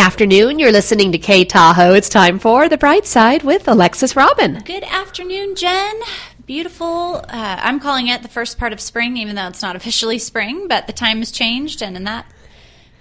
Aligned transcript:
afternoon. 0.00 0.58
You're 0.58 0.72
listening 0.72 1.12
to 1.12 1.18
K 1.18 1.44
Tahoe. 1.44 1.92
It's 1.92 2.08
time 2.08 2.38
for 2.38 2.70
The 2.70 2.78
Bright 2.78 3.04
Side 3.04 3.42
with 3.42 3.68
Alexis 3.68 4.16
Robin. 4.16 4.62
Good 4.64 4.82
afternoon, 4.82 5.54
Jen. 5.54 6.00
Beautiful. 6.46 7.16
Uh, 7.16 7.60
I'm 7.60 7.78
calling 7.80 8.08
it 8.08 8.22
the 8.22 8.28
first 8.28 8.58
part 8.58 8.72
of 8.72 8.80
spring, 8.80 9.18
even 9.18 9.36
though 9.36 9.48
it's 9.48 9.60
not 9.60 9.76
officially 9.76 10.18
spring, 10.18 10.68
but 10.68 10.86
the 10.86 10.94
time 10.94 11.18
has 11.18 11.30
changed, 11.30 11.82
and 11.82 11.98
in 11.98 12.04
that, 12.04 12.24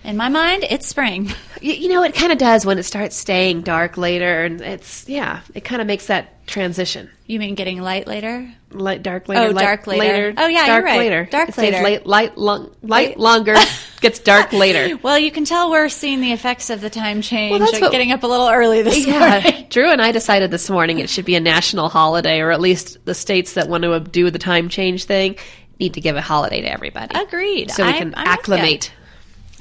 in 0.04 0.17
my 0.17 0.27
mind, 0.27 0.65
it's 0.70 0.88
spring. 0.88 1.31
You, 1.62 1.73
you 1.73 1.88
know, 1.88 2.04
it 2.04 2.13
kind 2.15 2.33
of 2.33 2.38
does 2.38 2.65
when 2.65 2.77
it 2.77 2.84
starts 2.84 3.16
staying 3.16 3.61
dark 3.61 3.95
later, 3.95 4.43
and 4.43 4.59
it's, 4.59 5.07
yeah, 5.07 5.39
it 5.55 5.61
kind 5.61 5.81
of 5.81 5.88
makes 5.88 6.07
that 6.07 6.39
transition. 6.50 7.09
You 7.25 7.39
mean 7.39 7.55
getting 7.55 7.79
light 7.82 8.07
later? 8.07 8.52
Light, 8.71 9.02
dark 9.04 9.29
later. 9.29 9.41
Oh, 9.41 9.50
light, 9.52 9.61
dark 9.63 9.88
later. 9.88 10.34
Oh, 10.36 10.47
yeah, 10.47 10.65
dark 10.65 10.79
you're 10.82 10.86
right. 10.86 10.97
later. 11.00 11.25
Dark 11.32 11.50
It 11.50 11.57
later. 11.57 11.82
Late, 11.83 12.05
light, 12.05 12.38
long, 12.38 12.75
light 12.82 13.18
longer, 13.20 13.55
gets 14.02 14.20
dark 14.20 14.51
later. 14.51 14.97
Well, 15.01 15.18
you 15.18 15.32
can 15.32 15.46
tell 15.46 15.70
we're 15.71 15.89
seeing 15.89 16.21
the 16.21 16.32
effects 16.33 16.70
of 16.70 16.82
the 16.82 16.89
time 16.89 17.21
change. 17.21 17.51
Well, 17.51 17.59
that's 17.59 17.79
what- 17.79 17.91
getting 17.91 18.11
up 18.11 18.23
a 18.23 18.27
little 18.27 18.50
early 18.50 18.82
this 18.82 19.05
Yeah, 19.05 19.41
morning. 19.41 19.68
Drew 19.69 19.89
and 19.91 20.01
I 20.01 20.11
decided 20.11 20.51
this 20.51 20.69
morning 20.69 21.00
it 21.00 21.10
should 21.10 21.25
be 21.25 21.36
a 21.36 21.39
national 21.39 21.88
holiday, 21.89 22.39
or 22.41 22.52
at 22.52 22.60
least 22.60 22.97
the 23.05 23.13
states 23.16 23.54
that 23.54 23.69
want 23.69 23.83
to 23.83 24.00
do 24.00 24.29
the 24.32 24.39
time 24.39 24.68
change 24.69 25.05
thing 25.05 25.38
need 25.79 25.93
to 25.93 26.02
give 26.02 26.16
a 26.18 26.21
holiday 26.21 26.61
to 26.61 26.71
everybody. 26.71 27.18
Agreed. 27.18 27.71
So 27.71 27.83
we 27.83 27.89
I'm- 27.89 27.97
can 28.00 28.13
I'm 28.18 28.25
with 28.25 28.27
you. 28.27 28.33
acclimate. 28.33 28.91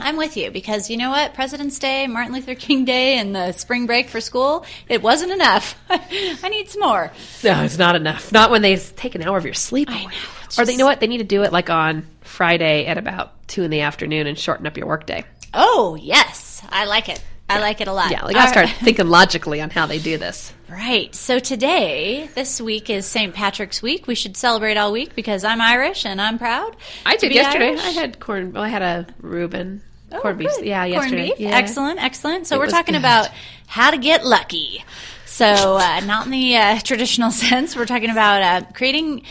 I'm 0.00 0.16
with 0.16 0.36
you 0.36 0.50
because 0.50 0.90
you 0.90 0.96
know 0.96 1.10
what? 1.10 1.34
President's 1.34 1.78
Day, 1.78 2.06
Martin 2.06 2.32
Luther 2.32 2.54
King 2.54 2.84
Day, 2.84 3.18
and 3.18 3.34
the 3.34 3.52
spring 3.52 3.86
break 3.86 4.08
for 4.08 4.20
school, 4.20 4.64
it 4.88 5.02
wasn't 5.02 5.32
enough. 5.32 5.78
I 5.90 6.48
need 6.48 6.68
some 6.68 6.80
more. 6.80 7.12
No, 7.42 7.62
it's 7.62 7.78
not 7.78 7.96
enough. 7.96 8.32
Not 8.32 8.50
when 8.50 8.62
they 8.62 8.76
take 8.76 9.14
an 9.14 9.22
hour 9.22 9.36
of 9.36 9.44
your 9.44 9.54
sleep. 9.54 9.88
I 9.90 10.04
know, 10.04 10.10
it's 10.44 10.58
Or 10.58 10.64
they, 10.64 10.72
you 10.72 10.78
know 10.78 10.86
what? 10.86 11.00
They 11.00 11.06
need 11.06 11.18
to 11.18 11.24
do 11.24 11.42
it 11.42 11.52
like 11.52 11.70
on 11.70 12.06
Friday 12.20 12.86
at 12.86 12.98
about 12.98 13.46
two 13.48 13.62
in 13.62 13.70
the 13.70 13.80
afternoon 13.80 14.26
and 14.26 14.38
shorten 14.38 14.66
up 14.66 14.76
your 14.76 14.86
workday. 14.86 15.24
Oh, 15.52 15.96
yes. 16.00 16.62
I 16.68 16.84
like 16.84 17.08
it. 17.08 17.22
I 17.50 17.60
like 17.60 17.80
it 17.80 17.88
a 17.88 17.92
lot. 17.94 18.10
Yeah, 18.10 18.24
like 18.24 18.36
I 18.36 18.50
start 18.50 18.68
thinking 18.82 19.06
logically 19.08 19.62
on 19.62 19.70
how 19.70 19.86
they 19.86 19.98
do 19.98 20.18
this. 20.18 20.52
Right. 20.68 21.14
So 21.14 21.38
today, 21.38 22.28
this 22.34 22.60
week 22.60 22.90
is 22.90 23.06
St. 23.06 23.34
Patrick's 23.34 23.80
Week. 23.80 24.06
We 24.06 24.14
should 24.14 24.36
celebrate 24.36 24.76
all 24.76 24.92
week 24.92 25.14
because 25.14 25.44
I'm 25.44 25.60
Irish 25.62 26.04
and 26.04 26.20
I'm 26.20 26.38
proud. 26.38 26.76
I 27.06 27.16
did 27.16 27.32
yesterday. 27.32 27.68
Irish. 27.68 27.80
I 27.80 27.90
had 27.90 28.20
corn. 28.20 28.52
Well, 28.52 28.62
I 28.62 28.68
had 28.68 28.82
a 28.82 29.06
Reuben 29.22 29.82
Oh, 30.10 30.20
corned 30.20 30.38
beef. 30.38 30.50
good. 30.56 30.64
Yeah, 30.66 30.88
Corned 30.90 31.12
beef. 31.12 31.38
Yeah. 31.38 31.50
Excellent, 31.50 32.02
excellent. 32.02 32.46
So 32.46 32.56
It 32.56 32.58
we're 32.60 32.66
talking 32.68 32.94
good. 32.94 33.00
about 33.00 33.28
how 33.66 33.90
to 33.90 33.98
get 33.98 34.24
lucky. 34.24 34.84
So 35.26 35.44
uh, 35.46 36.00
not 36.00 36.24
in 36.26 36.32
the 36.32 36.56
uh, 36.56 36.78
traditional 36.84 37.30
sense. 37.44 37.76
We're 37.76 37.86
talking 37.86 38.10
about 38.10 38.42
uh, 38.42 38.66
creating 38.72 39.22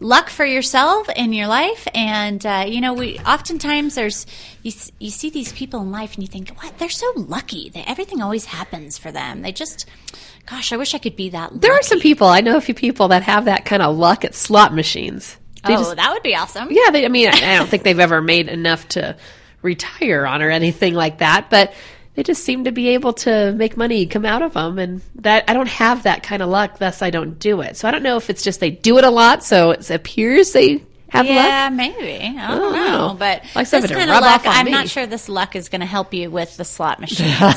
luck 0.00 0.28
for 0.28 0.44
yourself 0.44 1.08
in 1.16 1.32
your 1.32 1.46
life, 1.46 1.86
and 1.94 2.44
uh, 2.44 2.64
you 2.66 2.80
know, 2.80 2.92
we 2.92 3.18
oftentimes 3.20 3.94
there's 3.94 4.26
you, 4.62 4.72
you 4.98 5.10
see 5.10 5.30
these 5.30 5.52
people 5.52 5.80
in 5.80 5.90
life, 5.92 6.14
and 6.14 6.22
you 6.22 6.28
think, 6.28 6.50
what? 6.62 6.76
They're 6.78 6.88
so 6.90 7.10
lucky. 7.16 7.70
That 7.70 7.88
everything 7.88 8.20
always 8.20 8.46
happens 8.46 8.98
for 8.98 9.12
them. 9.12 9.42
They 9.42 9.52
just, 9.52 9.86
gosh, 10.44 10.72
I 10.72 10.76
wish 10.76 10.92
I 10.94 10.98
could 10.98 11.16
be 11.16 11.28
that. 11.30 11.52
Lucky. 11.52 11.60
there 11.60 11.72
are 11.72 11.82
some 11.82 12.00
people 12.00 12.26
I 12.26 12.40
know 12.40 12.56
a 12.56 12.60
few 12.60 12.74
people 12.74 13.08
that 13.08 13.22
have 13.22 13.44
that 13.46 13.64
kind 13.64 13.80
of 13.82 13.96
luck 13.96 14.24
at 14.24 14.34
slot 14.34 14.74
machines. 14.74 15.36
They 15.64 15.74
Oh, 15.74 15.78
just- 15.78 15.96
that 15.96 16.12
would 16.12 16.22
be 16.24 16.34
awesome. 16.34 16.68
yeah. 16.70 16.90
They, 16.90 17.04
I 17.04 17.08
mean, 17.08 17.28
I 17.28 17.54
I 17.54 17.56
don't 17.56 17.68
think 17.68 17.84
they've 17.84 17.98
ever 18.00 18.20
made 18.20 18.48
enough 18.48 18.86
to 18.88 19.16
retire 19.62 20.26
on 20.26 20.42
or 20.42 20.50
anything 20.50 20.94
like 20.94 21.18
that, 21.18 21.48
but 21.50 21.72
they 22.14 22.22
just 22.22 22.44
seem 22.44 22.64
to 22.64 22.72
be 22.72 22.88
able 22.90 23.12
to 23.12 23.52
make 23.52 23.76
money 23.76 24.06
come 24.06 24.24
out 24.24 24.42
of 24.42 24.54
them, 24.54 24.78
and 24.78 25.02
that 25.16 25.44
I 25.48 25.52
don't 25.54 25.68
have 25.68 26.04
that 26.04 26.22
kind 26.22 26.42
of 26.42 26.48
luck. 26.48 26.78
Thus, 26.78 27.02
I 27.02 27.10
don't 27.10 27.38
do 27.38 27.60
it. 27.60 27.76
So 27.76 27.86
I 27.88 27.90
don't 27.90 28.02
know 28.02 28.16
if 28.16 28.30
it's 28.30 28.42
just 28.42 28.60
they 28.60 28.70
do 28.70 28.96
it 28.98 29.04
a 29.04 29.10
lot, 29.10 29.44
so 29.44 29.72
it 29.72 29.90
appears 29.90 30.52
they 30.52 30.82
have 31.10 31.26
luck. 31.26 31.34
Yeah, 31.36 31.68
maybe. 31.68 32.36
I 32.38 32.48
don't 32.48 32.58
don't 32.58 32.72
know. 32.72 33.08
know. 33.08 33.14
But 33.18 33.44
Like 33.54 33.68
this 33.68 33.90
kind 33.90 34.10
of 34.10 34.20
luck, 34.20 34.42
I'm 34.44 34.64
me. 34.64 34.72
not 34.72 34.88
sure 34.88 35.06
this 35.06 35.28
luck 35.28 35.54
is 35.54 35.68
going 35.68 35.80
to 35.82 35.86
help 35.86 36.12
you 36.14 36.30
with 36.30 36.56
the 36.56 36.64
slot 36.64 37.00
machine, 37.00 37.32
but 37.38 37.54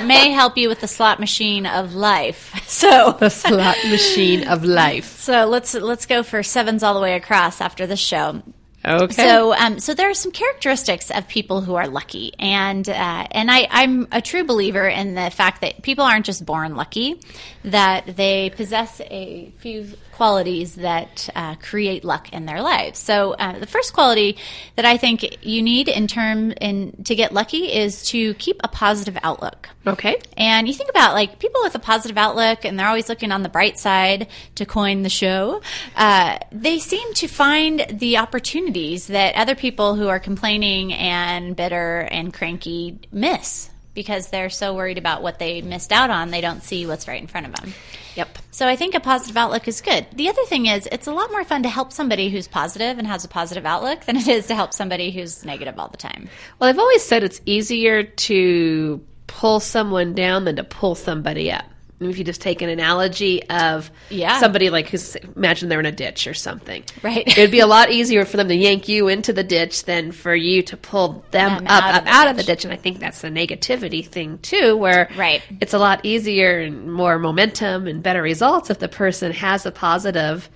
it 0.00 0.04
may 0.06 0.30
help 0.30 0.56
you 0.56 0.68
with 0.68 0.80
the 0.80 0.88
slot 0.88 1.20
machine 1.20 1.66
of 1.66 1.94
life. 1.94 2.50
So, 2.72 3.12
The 3.20 3.28
slot 3.28 3.76
machine 3.88 4.48
of 4.48 4.64
life. 4.64 5.18
so 5.18 5.46
let's 5.46 5.74
let's 5.74 6.06
go 6.06 6.22
for 6.22 6.42
sevens 6.42 6.82
all 6.82 6.94
the 6.94 7.00
way 7.00 7.14
across 7.14 7.60
after 7.60 7.86
this 7.86 8.00
show. 8.00 8.42
Okay. 8.84 9.14
So, 9.14 9.54
um, 9.54 9.78
so 9.78 9.94
there 9.94 10.10
are 10.10 10.14
some 10.14 10.32
characteristics 10.32 11.10
of 11.10 11.28
people 11.28 11.60
who 11.60 11.76
are 11.76 11.86
lucky, 11.86 12.32
and 12.38 12.88
uh, 12.88 13.26
and 13.30 13.50
I, 13.50 13.68
I'm 13.70 14.08
a 14.10 14.20
true 14.20 14.44
believer 14.44 14.88
in 14.88 15.14
the 15.14 15.30
fact 15.30 15.60
that 15.60 15.82
people 15.82 16.04
aren't 16.04 16.26
just 16.26 16.44
born 16.44 16.74
lucky; 16.74 17.20
that 17.64 18.16
they 18.16 18.50
possess 18.50 19.00
a 19.02 19.52
few 19.58 19.86
qualities 20.22 20.76
that 20.76 21.28
uh, 21.34 21.56
create 21.56 22.04
luck 22.04 22.32
in 22.32 22.46
their 22.46 22.62
lives. 22.62 22.96
So, 22.96 23.32
uh, 23.32 23.58
the 23.58 23.66
first 23.66 23.92
quality 23.92 24.36
that 24.76 24.84
I 24.84 24.96
think 24.96 25.44
you 25.44 25.60
need 25.62 25.88
in 25.88 26.06
term 26.06 26.52
in 26.60 27.02
to 27.06 27.16
get 27.16 27.34
lucky 27.34 27.72
is 27.72 28.04
to 28.10 28.32
keep 28.34 28.60
a 28.62 28.68
positive 28.68 29.18
outlook. 29.24 29.68
okay. 29.84 30.20
And 30.36 30.68
you 30.68 30.74
think 30.74 30.90
about 30.90 31.14
like 31.14 31.40
people 31.40 31.60
with 31.64 31.74
a 31.74 31.80
positive 31.80 32.16
outlook 32.16 32.64
and 32.64 32.78
they're 32.78 32.86
always 32.86 33.08
looking 33.08 33.32
on 33.32 33.42
the 33.42 33.48
bright 33.48 33.80
side 33.80 34.28
to 34.54 34.64
coin 34.64 35.02
the 35.02 35.08
show. 35.08 35.60
Uh, 35.96 36.38
they 36.52 36.78
seem 36.78 37.12
to 37.14 37.26
find 37.26 37.84
the 37.90 38.18
opportunities 38.18 39.08
that 39.08 39.34
other 39.34 39.56
people 39.56 39.96
who 39.96 40.06
are 40.06 40.20
complaining 40.20 40.92
and 40.92 41.56
bitter 41.56 42.06
and 42.12 42.32
cranky 42.32 43.00
miss 43.10 43.70
because 43.92 44.28
they're 44.28 44.50
so 44.50 44.72
worried 44.72 44.98
about 44.98 45.20
what 45.20 45.40
they 45.40 45.62
missed 45.62 45.90
out 45.90 46.10
on. 46.10 46.30
They 46.30 46.40
don't 46.40 46.62
see 46.62 46.86
what's 46.86 47.08
right 47.08 47.20
in 47.20 47.26
front 47.26 47.46
of 47.46 47.56
them. 47.56 47.74
Yep. 48.16 48.38
So 48.50 48.68
I 48.68 48.76
think 48.76 48.94
a 48.94 49.00
positive 49.00 49.36
outlook 49.36 49.66
is 49.68 49.80
good. 49.80 50.06
The 50.14 50.28
other 50.28 50.44
thing 50.44 50.66
is 50.66 50.88
it's 50.92 51.06
a 51.06 51.12
lot 51.12 51.30
more 51.30 51.44
fun 51.44 51.62
to 51.62 51.68
help 51.68 51.92
somebody 51.92 52.28
who's 52.30 52.48
positive 52.48 52.98
and 52.98 53.06
has 53.06 53.24
a 53.24 53.28
positive 53.28 53.64
outlook 53.64 54.04
than 54.04 54.16
it 54.16 54.28
is 54.28 54.46
to 54.48 54.54
help 54.54 54.72
somebody 54.72 55.10
who's 55.10 55.44
negative 55.44 55.78
all 55.78 55.88
the 55.88 55.96
time. 55.96 56.28
Well, 56.58 56.68
I've 56.68 56.78
always 56.78 57.02
said 57.02 57.24
it's 57.24 57.40
easier 57.46 58.02
to 58.02 59.04
pull 59.26 59.60
someone 59.60 60.14
down 60.14 60.44
than 60.44 60.56
to 60.56 60.64
pull 60.64 60.94
somebody 60.94 61.50
up. 61.50 61.64
If 62.10 62.18
you 62.18 62.24
just 62.24 62.40
take 62.40 62.62
an 62.62 62.68
analogy 62.68 63.42
of 63.48 63.90
Yeah. 64.10 64.38
somebody 64.40 64.70
like 64.70 64.88
who's 64.88 65.16
imagine 65.36 65.68
they're 65.68 65.80
in 65.80 65.86
a 65.86 65.92
ditch 65.92 66.26
or 66.26 66.34
something, 66.34 66.82
Right. 67.02 67.26
It'd 67.26 67.50
be 67.50 67.60
a 67.60 67.66
lot 67.66 67.90
easier 67.90 68.24
for 68.24 68.36
them 68.36 68.48
to 68.48 68.54
yank 68.54 68.88
you 68.88 69.08
into 69.08 69.32
the 69.32 69.42
ditch 69.44 69.84
than 69.84 70.12
for 70.12 70.34
you 70.34 70.62
to 70.62 70.76
pull 70.76 71.24
them 71.30 71.56
Them 71.58 71.66
up 71.66 71.84
out 71.84 71.98
of 71.98 72.04
the 72.04 72.10
out 72.10 72.28
of 72.28 72.36
the 72.36 72.42
ditch. 72.42 72.58
ditch. 72.60 72.64
And 72.64 72.72
I 72.72 72.76
think 72.76 72.98
that's 73.00 73.20
the 73.22 73.28
negativity 73.28 74.06
thing 74.06 74.38
too, 74.42 74.76
where 74.76 75.08
Right. 75.16 75.42
it's 75.60 75.74
a 75.74 75.78
lot 75.78 76.00
easier 76.04 76.60
and 76.60 76.92
more 76.92 77.18
momentum 77.18 77.86
and 77.86 78.02
better 78.02 78.22
results 78.22 78.70
if 78.70 78.78
the 78.78 78.88
person 78.88 79.32
has 79.32 79.64
a 79.66 79.70
positive. 79.70 80.48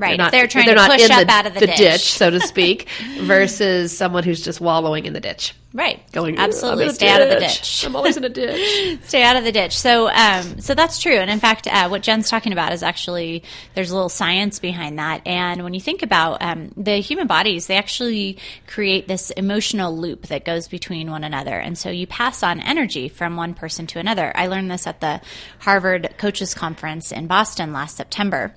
Right. 0.00 0.16
not, 0.16 0.28
If 0.28 0.32
they're 0.32 0.46
trying 0.46 0.66
they're 0.66 0.74
to 0.74 0.80
not 0.80 0.90
push 0.90 1.04
in 1.04 1.10
up 1.10 1.26
the, 1.26 1.32
out 1.32 1.46
of 1.46 1.54
the 1.54 1.66
ditch. 1.66 2.12
so 2.12 2.30
to 2.30 2.40
speak, 2.40 2.88
versus 3.20 3.96
someone 3.96 4.24
who's 4.24 4.42
just 4.42 4.60
wallowing 4.60 5.04
in 5.04 5.12
the 5.12 5.20
ditch. 5.20 5.54
Right. 5.72 6.00
Going 6.10 6.36
absolutely 6.36 6.84
I'm 6.84 6.88
in 6.88 6.92
a 6.92 6.94
stay 6.94 7.08
out 7.08 7.22
of 7.22 7.28
the 7.28 7.38
ditch. 7.38 7.84
I'm 7.86 7.94
always 7.94 8.16
in 8.16 8.24
a 8.24 8.28
ditch. 8.28 8.98
stay 9.04 9.22
out 9.22 9.36
of 9.36 9.44
the 9.44 9.52
ditch. 9.52 9.78
So, 9.78 10.10
um, 10.10 10.60
so 10.60 10.74
that's 10.74 10.98
true. 10.98 11.14
And 11.14 11.30
in 11.30 11.38
fact, 11.38 11.68
uh, 11.68 11.88
what 11.88 12.02
Jen's 12.02 12.28
talking 12.28 12.52
about 12.52 12.72
is 12.72 12.82
actually 12.82 13.44
there's 13.74 13.92
a 13.92 13.94
little 13.94 14.08
science 14.08 14.58
behind 14.58 14.98
that. 14.98 15.24
And 15.26 15.62
when 15.62 15.72
you 15.72 15.80
think 15.80 16.02
about 16.02 16.42
um, 16.42 16.72
the 16.76 16.96
human 16.96 17.28
bodies, 17.28 17.68
they 17.68 17.76
actually 17.76 18.38
create 18.66 19.06
this 19.06 19.30
emotional 19.30 19.96
loop 19.96 20.26
that 20.26 20.44
goes 20.44 20.66
between 20.66 21.08
one 21.10 21.22
another. 21.22 21.54
And 21.54 21.78
so 21.78 21.88
you 21.88 22.06
pass 22.08 22.42
on 22.42 22.60
energy 22.60 23.08
from 23.08 23.36
one 23.36 23.54
person 23.54 23.86
to 23.88 24.00
another. 24.00 24.32
I 24.34 24.48
learned 24.48 24.72
this 24.72 24.88
at 24.88 25.00
the 25.00 25.20
Harvard 25.60 26.14
Coaches 26.18 26.52
Conference 26.52 27.12
in 27.12 27.28
Boston 27.28 27.72
last 27.72 27.96
September. 27.96 28.54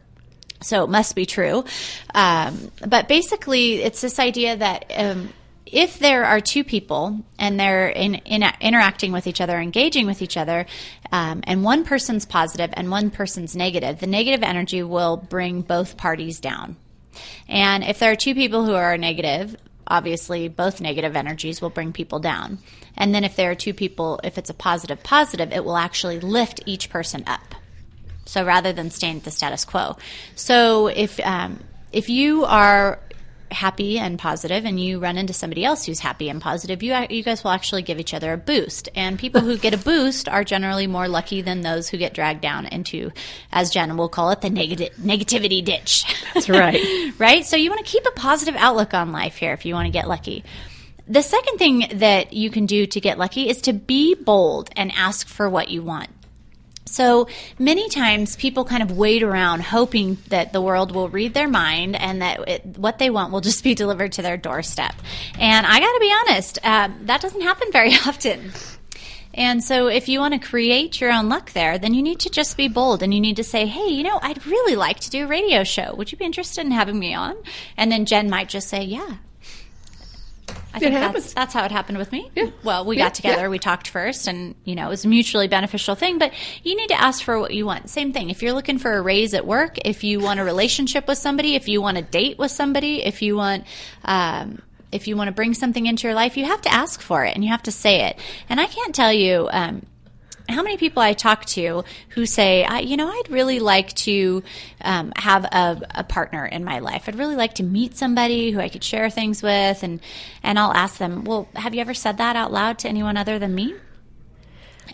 So 0.64 0.84
it 0.84 0.90
must 0.90 1.16
be 1.16 1.26
true. 1.26 1.66
Um, 2.14 2.72
but 2.88 3.08
basically, 3.08 3.84
it's 3.84 4.02
this 4.02 4.20
idea 4.20 4.58
that 4.58 4.92
um, 4.96 5.30
if 5.66 6.00
there 6.00 6.26
are 6.26 6.40
two 6.40 6.64
people 6.64 7.20
and 7.40 7.60
they're 7.60 7.90
in, 7.90 8.16
in, 8.16 8.44
interacting 8.62 9.12
with 9.12 9.28
each 9.28 9.42
other, 9.42 9.58
engaging 9.60 10.06
with 10.06 10.22
each 10.22 10.38
other, 10.38 10.66
um, 11.12 11.42
and 11.46 11.64
one 11.64 11.84
person's 11.84 12.26
positive 12.26 12.70
and 12.74 12.92
one 12.92 13.10
person's 13.10 13.56
negative, 13.56 14.00
the 14.00 14.08
negative 14.08 14.44
energy 14.44 14.84
will 14.84 15.18
bring 15.18 15.62
both 15.62 15.98
parties 15.98 16.40
down. 16.40 16.76
And 17.48 17.84
if 17.84 18.00
there 18.00 18.12
are 18.12 18.16
two 18.16 18.36
people 18.36 18.66
who 18.66 18.74
are 18.74 18.98
negative, 18.98 19.56
obviously 19.88 20.48
both 20.48 20.82
negative 20.82 21.16
energies 21.16 21.62
will 21.62 21.70
bring 21.70 21.94
people 21.94 22.20
down. 22.20 22.60
And 22.96 23.14
then 23.14 23.24
if 23.24 23.36
there 23.36 23.52
are 23.52 23.56
two 23.56 23.74
people, 23.74 24.20
if 24.24 24.38
it's 24.38 24.50
a 24.50 24.56
positive 24.56 25.04
positive, 25.04 25.52
it 25.52 25.64
will 25.64 25.78
actually 25.78 26.20
lift 26.20 26.62
each 26.66 26.90
person 26.90 27.24
up. 27.28 27.56
So 28.26 28.46
rather 28.46 28.74
than 28.74 28.90
staying 28.90 29.18
at 29.18 29.24
the 29.24 29.32
status 29.32 29.66
quo. 29.66 29.98
So 30.36 30.88
if 30.88 31.20
um, 31.20 31.60
if 31.92 32.10
you 32.10 32.46
are 32.46 33.00
happy 33.54 34.00
and 34.00 34.20
positive 34.20 34.66
and 34.66 34.80
you 34.80 35.00
run 35.00 35.18
into 35.18 35.32
somebody 35.32 35.64
else 35.64 35.86
who's 35.86 36.00
happy 36.00 36.28
and 36.30 36.42
positive, 36.42 36.84
you 36.84 36.94
you 37.10 37.24
guys 37.24 37.44
will 37.44 37.52
actually 37.52 37.84
give 37.84 38.00
each 38.00 38.14
other 38.14 38.34
a 38.34 38.38
boost. 38.38 38.90
And 38.96 39.18
people 39.18 39.42
who 39.42 39.58
get 39.58 39.74
a 39.74 39.78
boost 39.78 40.28
are 40.28 40.44
generally 40.44 40.88
more 40.88 41.08
lucky 41.08 41.42
than 41.42 41.62
those 41.62 41.88
who 41.88 41.98
get 41.98 42.14
dragged 42.14 42.42
down 42.42 42.66
into, 42.66 43.12
as 43.52 43.70
Jen 43.70 43.96
will 43.96 44.10
call 44.10 44.32
it, 44.32 44.42
the 44.42 44.50
negative 44.50 44.94
negativity 44.98 45.64
ditch. 45.64 46.06
That's 46.34 46.50
right. 46.50 47.14
right? 47.18 47.46
So 47.46 47.56
you 47.56 47.70
want 47.70 47.86
to 47.86 47.92
keep 47.92 48.06
a 48.06 48.12
positive 48.12 48.56
outlook 48.58 48.94
on 48.94 49.12
life 49.12 49.38
here 49.38 49.54
if 49.54 49.66
you 49.66 49.74
want 49.74 49.86
to 49.86 49.92
get 49.92 50.08
lucky. 50.08 50.44
The 51.08 51.22
second 51.22 51.58
thing 51.58 51.86
that 51.96 52.34
you 52.34 52.50
can 52.50 52.66
do 52.66 52.86
to 52.88 53.00
get 53.02 53.18
lucky 53.18 53.50
is 53.50 53.62
to 53.64 53.74
be 53.74 54.16
bold 54.16 54.70
and 54.76 54.92
ask 54.96 55.28
for 55.28 55.50
what 55.50 55.70
you 55.70 55.84
want. 55.84 56.10
So 56.86 57.28
many 57.58 57.90
times 57.90 58.36
people 58.36 58.66
kind 58.66 58.84
of 58.84 58.92
wait 58.92 59.24
around 59.24 59.62
hoping 59.62 60.18
that 60.28 60.54
the 60.54 60.62
world 60.62 60.94
will 60.94 61.10
read 61.10 61.34
their 61.34 61.48
mind 61.48 61.96
and 61.96 62.22
that 62.22 62.48
it, 62.48 62.66
what 62.78 63.00
they 63.00 63.10
want 63.10 63.32
will 63.32 63.42
just 63.42 63.64
be 63.64 63.74
delivered 63.84 64.12
to 64.14 64.22
their 64.22 64.38
doorstep. 64.38 64.96
And 65.40 65.66
I 65.66 65.80
got 65.80 65.94
to 65.94 66.00
be 66.00 66.14
honest, 66.22 66.60
um, 66.64 67.06
that 67.06 67.22
doesn't 67.22 67.42
happen 67.42 67.72
very 67.72 67.94
often. 68.08 68.52
And 69.36 69.64
so, 69.64 69.88
if 69.88 70.08
you 70.08 70.20
want 70.20 70.36
to 70.40 70.48
create 70.48 71.02
your 71.02 71.12
own 71.12 71.28
luck 71.28 71.54
there, 71.54 71.80
then 71.80 71.96
you 71.96 72.04
need 72.04 72.20
to 72.20 72.30
just 72.30 72.56
be 72.56 72.68
bold 72.68 73.02
and 73.02 73.12
you 73.12 73.20
need 73.20 73.38
to 73.38 73.44
say, 73.44 73.66
hey, 73.66 73.88
you 73.88 74.04
know, 74.04 74.20
I'd 74.22 74.46
really 74.46 74.76
like 74.76 75.00
to 75.02 75.10
do 75.10 75.24
a 75.24 75.28
radio 75.28 75.64
show. 75.64 75.96
Would 75.96 76.12
you 76.12 76.20
be 76.20 76.26
interested 76.26 76.64
in 76.64 76.72
having 76.72 77.00
me 77.00 77.16
on? 77.16 77.36
And 77.76 77.92
then 77.92 78.06
Jen 78.06 78.30
might 78.30 78.48
just 78.48 78.70
say, 78.70 78.84
yeah. 78.84 79.18
I 80.74 80.80
think 80.80 80.94
that's, 80.94 81.34
that's 81.34 81.54
how 81.54 81.64
it 81.66 81.72
happened 81.72 81.98
with 82.00 82.12
me. 82.12 82.32
Yeah. 82.36 82.50
Well, 82.64 82.86
we 82.86 82.98
Yeah, 82.98 83.06
got 83.06 83.14
together, 83.14 83.44
yeah. 83.44 83.48
we 83.50 83.60
talked 83.60 83.88
first, 83.90 84.28
and 84.28 84.56
you 84.64 84.76
know, 84.76 84.88
it 84.88 84.90
was 84.90 85.06
a 85.06 85.08
mutually 85.08 85.48
beneficial 85.48 85.96
thing. 85.96 86.18
But 86.18 86.34
you 86.64 86.76
need 86.76 86.88
to 86.88 87.00
ask 87.00 87.24
for 87.24 87.40
what 87.40 87.54
you 87.54 87.66
want. 87.66 87.90
Same 87.90 88.12
thing. 88.12 88.30
If 88.30 88.42
you're 88.42 88.54
looking 88.54 88.78
for 88.80 88.94
a 88.94 89.02
raise 89.02 89.34
at 89.34 89.46
work, 89.46 89.78
if 89.86 90.04
you 90.04 90.20
want 90.20 90.40
a 90.40 90.44
relationship 90.44 91.08
with 91.08 91.18
somebody, 91.18 91.56
if 91.56 91.68
you 91.68 91.82
want 91.82 91.98
a 91.98 92.02
date 92.02 92.38
with 92.40 92.52
somebody, 92.52 93.04
if 93.04 93.22
you 93.22 93.36
want, 93.36 93.66
um, 94.06 94.62
if 94.92 95.08
you 95.08 95.16
want 95.16 95.28
to 95.28 95.32
bring 95.32 95.54
something 95.54 95.86
into 95.86 96.08
your 96.08 96.16
life, 96.16 96.38
you 96.38 96.46
have 96.46 96.62
to 96.62 96.74
ask 96.74 97.02
for 97.02 97.24
it 97.26 97.36
and 97.36 97.44
you 97.44 97.50
have 97.52 97.64
to 97.64 97.72
say 97.72 98.08
it. 98.08 98.18
And 98.50 98.60
I 98.60 98.66
can't 98.66 98.94
tell 98.96 99.14
you. 99.14 99.50
Um, 99.52 99.86
how 100.50 100.62
many 100.62 100.78
people 100.78 101.02
I 101.02 101.14
talk 101.14 101.46
to 101.46 101.84
who 102.10 102.26
say, 102.26 102.64
I, 102.66 102.80
you 102.80 102.98
know, 102.98 103.08
I'd 103.10 103.30
really 103.30 103.60
like 103.60 103.94
to 103.94 104.44
um, 104.82 105.14
have 105.16 105.46
a, 105.46 105.82
a 105.96 106.04
partner 106.04 106.46
in 106.46 106.64
my 106.64 106.80
life. 106.80 107.06
I'd 107.08 107.16
really 107.18 107.36
like 107.38 107.56
to 107.56 107.64
meet 107.64 107.96
somebody 107.96 108.52
who 108.52 108.60
I 108.60 108.70
could 108.70 108.84
share 108.84 109.10
things 109.10 109.42
with, 109.42 109.84
and 109.84 110.00
and 110.44 110.60
I'll 110.60 110.74
ask 110.74 110.98
them, 110.98 111.24
well, 111.24 111.48
have 111.56 111.74
you 111.74 111.82
ever 111.82 111.94
said 111.94 112.18
that 112.18 112.36
out 112.36 112.52
loud 112.52 112.80
to 112.80 112.90
anyone 112.90 113.16
other 113.18 113.40
than 113.40 113.56
me? 113.56 113.74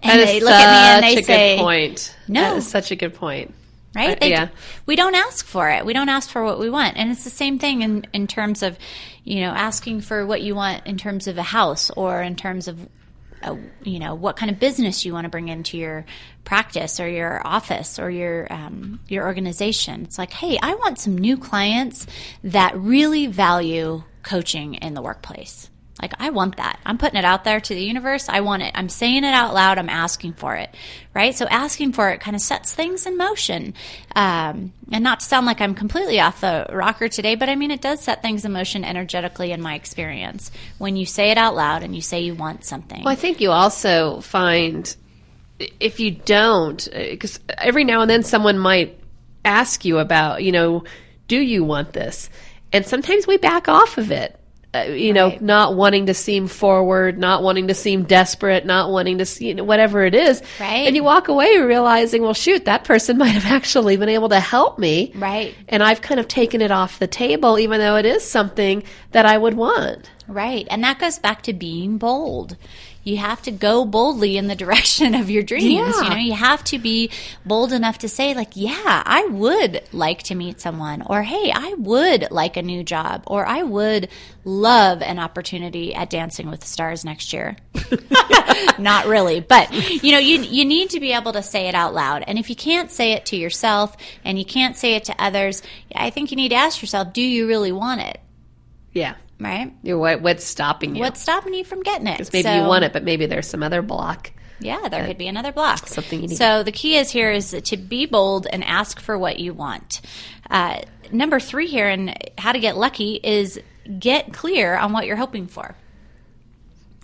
And 0.03 0.19
they 0.19 0.39
look 0.39 0.51
at 0.53 1.01
me 1.01 1.07
and 1.07 1.15
they 1.17 1.19
a 1.21 1.23
say, 1.23 1.55
good 1.57 1.63
point. 1.63 2.15
No. 2.27 2.41
That 2.41 2.57
is 2.57 2.67
such 2.67 2.91
a 2.91 2.95
good 2.95 3.15
point. 3.15 3.53
right? 3.95 4.11
Uh, 4.11 4.19
They- 4.19 4.29
yeah. 4.29 4.49
We 4.85 4.95
don't 4.95 5.15
ask 5.15 5.45
for 5.45 5.69
it. 5.69 5.83
We 5.85 5.93
don't 5.93 6.09
ask 6.09 6.29
for 6.29 6.43
what 6.43 6.59
we 6.59 6.69
want. 6.69 6.95
And 6.95 7.11
it's 7.11 7.23
the 7.23 7.29
same 7.31 7.57
thing 7.59 7.81
in, 7.81 8.05
in 8.13 8.27
terms 8.27 8.61
of, 8.61 8.77
you 9.23 9.41
know, 9.41 9.49
asking 9.49 10.01
for 10.01 10.25
what 10.25 10.41
you 10.41 10.53
want 10.55 10.85
in 10.85 10.97
terms 10.97 11.27
of 11.27 11.37
a 11.39 11.43
house 11.43 11.89
or 11.91 12.21
in 12.21 12.35
terms 12.35 12.67
of, 12.67 12.77
you 13.83 13.99
know, 13.99 14.15
what 14.15 14.35
kind 14.35 14.51
of 14.51 14.59
business 14.59 15.05
you 15.05 15.13
want 15.13 15.25
to 15.25 15.29
bring 15.29 15.49
into 15.49 15.77
your 15.77 16.05
practice 16.43 16.99
or 16.99 17.07
your 17.07 17.45
office 17.45 17.99
or 17.99 18.09
your, 18.09 18.51
um, 18.51 18.99
your 19.07 19.25
organization. 19.25 20.03
It's 20.03 20.17
like, 20.17 20.31
hey, 20.31 20.57
I 20.61 20.75
want 20.75 20.99
some 20.99 21.17
new 21.17 21.37
clients 21.37 22.07
that 22.43 22.75
really 22.75 23.27
value 23.27 24.03
coaching 24.23 24.75
in 24.75 24.93
the 24.93 25.01
workplace. 25.01 25.69
Like, 26.01 26.13
I 26.19 26.29
want 26.29 26.57
that. 26.57 26.79
I'm 26.85 26.97
putting 26.97 27.17
it 27.17 27.25
out 27.25 27.43
there 27.43 27.59
to 27.59 27.73
the 27.73 27.81
universe. 27.81 28.29
I 28.29 28.41
want 28.41 28.63
it. 28.63 28.71
I'm 28.75 28.89
saying 28.89 29.23
it 29.23 29.33
out 29.33 29.53
loud. 29.53 29.77
I'm 29.77 29.89
asking 29.89 30.33
for 30.33 30.55
it. 30.55 30.73
Right? 31.13 31.35
So, 31.35 31.45
asking 31.47 31.93
for 31.93 32.09
it 32.09 32.19
kind 32.19 32.35
of 32.35 32.41
sets 32.41 32.73
things 32.73 33.05
in 33.05 33.17
motion. 33.17 33.73
Um, 34.15 34.73
and 34.91 35.03
not 35.03 35.19
to 35.19 35.25
sound 35.25 35.45
like 35.45 35.61
I'm 35.61 35.75
completely 35.75 36.19
off 36.19 36.41
the 36.41 36.67
rocker 36.71 37.09
today, 37.09 37.35
but 37.35 37.49
I 37.49 37.55
mean, 37.55 37.71
it 37.71 37.81
does 37.81 38.01
set 38.01 38.21
things 38.21 38.45
in 38.45 38.51
motion 38.51 38.83
energetically 38.83 39.51
in 39.51 39.61
my 39.61 39.75
experience 39.75 40.51
when 40.77 40.95
you 40.95 41.05
say 41.05 41.31
it 41.31 41.37
out 41.37 41.55
loud 41.55 41.83
and 41.83 41.95
you 41.95 42.01
say 42.01 42.21
you 42.21 42.35
want 42.35 42.63
something. 42.63 43.03
Well, 43.03 43.13
I 43.13 43.15
think 43.15 43.41
you 43.41 43.51
also 43.51 44.21
find 44.21 44.95
if 45.79 45.99
you 45.99 46.11
don't, 46.11 46.87
because 46.93 47.39
every 47.57 47.83
now 47.83 48.01
and 48.01 48.09
then 48.09 48.23
someone 48.23 48.57
might 48.57 48.99
ask 49.43 49.85
you 49.85 49.99
about, 49.99 50.43
you 50.43 50.51
know, 50.51 50.83
do 51.27 51.39
you 51.39 51.63
want 51.63 51.93
this? 51.93 52.29
And 52.71 52.85
sometimes 52.85 53.27
we 53.27 53.37
back 53.37 53.67
off 53.67 53.97
of 53.97 54.11
it. 54.11 54.38
Uh, 54.71 54.81
you 54.81 55.13
know, 55.13 55.29
Right. 55.29 55.41
not 55.41 55.75
wanting 55.75 56.05
to 56.05 56.13
seem 56.13 56.47
forward, 56.47 57.17
not 57.17 57.41
wanting 57.41 57.69
to 57.69 57.73
seem 57.73 58.03
desperate, 58.03 58.67
not 58.67 58.91
wanting 58.91 59.17
to 59.17 59.25
see 59.25 59.47
you 59.47 59.55
know, 59.55 59.63
whatever 59.63 60.05
it 60.05 60.13
is. 60.13 60.43
Right. 60.59 60.85
And 60.85 60.95
you 60.95 61.03
walk 61.03 61.27
away 61.27 61.57
realizing, 61.57 62.21
well, 62.21 62.35
shoot, 62.35 62.65
that 62.65 62.83
person 62.83 63.17
might 63.23 63.29
have 63.29 63.47
actually 63.47 63.97
been 63.97 64.09
able 64.09 64.29
to 64.29 64.39
help 64.39 64.77
me. 64.77 65.11
Right. 65.15 65.55
And 65.69 65.81
I've 65.81 66.01
kind 66.01 66.19
of 66.19 66.27
taken 66.27 66.61
it 66.61 66.69
off 66.69 66.99
the 66.99 67.07
table, 67.07 67.57
even 67.57 67.79
though 67.79 67.95
it 67.95 68.05
is 68.05 68.23
something 68.23 68.83
that 69.11 69.25
I 69.25 69.39
would 69.39 69.55
want. 69.55 70.07
Right. 70.27 70.67
And 70.69 70.83
that 70.83 70.99
goes 70.99 71.17
back 71.17 71.41
to 71.43 71.53
being 71.53 71.97
bold. 71.97 72.55
You 73.03 73.17
have 73.17 73.41
to 73.43 73.51
go 73.51 73.85
boldly 73.85 74.37
in 74.37 74.47
the 74.47 74.55
direction 74.55 75.15
of 75.15 75.29
your 75.29 75.43
dreams. 75.43 75.95
Yeah. 75.97 76.03
You 76.03 76.09
know, 76.09 76.15
you 76.17 76.33
have 76.33 76.63
to 76.65 76.77
be 76.77 77.11
bold 77.45 77.71
enough 77.71 77.99
to 77.99 78.09
say, 78.09 78.33
like, 78.33 78.51
yeah, 78.55 79.03
I 79.05 79.25
would 79.25 79.83
like 79.91 80.23
to 80.23 80.35
meet 80.35 80.59
someone, 80.61 81.01
or 81.05 81.23
hey, 81.23 81.51
I 81.53 81.75
would 81.77 82.29
like 82.31 82.57
a 82.57 82.61
new 82.61 82.83
job, 82.83 83.23
or 83.27 83.45
I 83.45 83.63
would 83.63 84.09
love 84.43 85.01
an 85.01 85.19
opportunity 85.19 85.93
at 85.93 86.09
Dancing 86.09 86.49
with 86.49 86.61
the 86.61 86.67
Stars 86.67 87.05
next 87.05 87.33
year. 87.33 87.57
Not 88.79 89.05
really, 89.07 89.39
but 89.39 89.71
you 90.03 90.11
know, 90.11 90.19
you 90.19 90.41
you 90.41 90.65
need 90.65 90.91
to 90.91 90.99
be 90.99 91.13
able 91.13 91.33
to 91.33 91.43
say 91.43 91.67
it 91.67 91.75
out 91.75 91.93
loud. 91.93 92.23
And 92.27 92.37
if 92.37 92.49
you 92.49 92.55
can't 92.55 92.91
say 92.91 93.13
it 93.13 93.25
to 93.27 93.35
yourself 93.35 93.95
and 94.23 94.37
you 94.37 94.45
can't 94.45 94.75
say 94.75 94.95
it 94.95 95.05
to 95.05 95.15
others, 95.21 95.61
I 95.95 96.09
think 96.09 96.31
you 96.31 96.37
need 96.37 96.49
to 96.49 96.55
ask 96.55 96.81
yourself, 96.81 97.13
do 97.13 97.21
you 97.21 97.47
really 97.47 97.71
want 97.71 98.01
it? 98.01 98.19
Yeah. 98.93 99.15
Right? 99.39 99.71
What, 99.83 100.21
what's 100.21 100.43
stopping 100.43 100.95
you? 100.95 101.01
What's 101.01 101.21
stopping 101.21 101.53
you 101.53 101.63
from 101.63 101.81
getting 101.81 102.07
it? 102.07 102.29
maybe 102.33 102.43
So- 102.43 102.55
you 102.55 102.61
want 102.63 102.83
it, 102.83 102.91
but 102.93 103.03
maybe 103.03 103.25
there's 103.25 103.47
some 103.47 103.63
other 103.63 103.81
block. 103.81 104.31
Yeah, 104.61 104.89
there 104.89 105.05
could 105.07 105.17
be 105.17 105.27
another 105.29 105.53
block. 105.53 105.87
something 105.87 106.21
you 106.21 106.27
need. 106.27 106.35
So 106.37 106.63
the 106.63 106.73
key 106.73 106.97
is 106.97 107.09
here 107.09 107.31
is 107.31 107.51
to 107.63 107.77
be 107.77 108.05
bold 108.05 108.45
and 108.51 108.61
ask 108.65 108.99
for 108.99 109.17
what 109.17 109.39
you 109.39 109.53
want. 109.53 110.01
Uh, 110.49 110.81
number 111.13 111.39
three 111.39 111.67
here 111.67 111.87
and 111.87 112.17
how 112.37 112.51
to 112.51 112.59
get 112.59 112.75
lucky 112.75 113.15
is 113.23 113.57
get 113.97 114.33
clear 114.33 114.75
on 114.75 114.91
what 114.91 115.05
you're 115.05 115.15
hoping 115.15 115.47
for. 115.47 115.75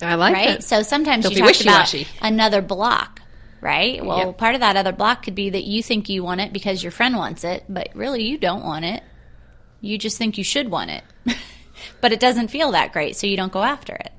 I 0.02 0.16
like 0.16 0.34
Right. 0.34 0.50
it. 0.50 0.64
So 0.66 0.82
sometimes 0.84 1.24
Don't 1.24 1.32
you 1.32 1.40
talked 1.40 1.62
about 1.62 1.84
wishy-washy. 1.84 2.08
another 2.22 2.62
block. 2.62 3.22
Right. 3.62 4.06
Well, 4.06 4.18
Yep. 4.28 4.38
part 4.38 4.56
of 4.56 4.60
that 4.62 4.76
other 4.76 4.92
block 4.92 5.24
could 5.24 5.36
be 5.36 5.50
that 5.52 5.64
you 5.64 5.82
think 5.82 6.10
you 6.10 6.24
want 6.26 6.42
it 6.42 6.52
because 6.52 6.84
your 6.84 6.92
friend 6.92 7.16
wants 7.16 7.46
it, 7.46 7.64
but 7.70 7.88
really 7.96 8.24
you 8.26 8.38
don't 8.38 8.66
want 8.66 8.84
it. 8.84 9.02
You 9.80 9.98
just 9.98 10.18
think 10.18 10.38
you 10.38 10.44
should 10.44 10.70
want 10.70 10.92
it. 10.92 11.04
but 12.02 12.12
it 12.12 12.20
doesn't 12.20 12.50
feel 12.50 12.72
that 12.72 12.94
great, 12.94 13.16
so 13.16 13.28
you 13.28 13.38
don't 13.38 13.52
go 13.52 13.64
after 13.64 13.94
it. 13.94 14.12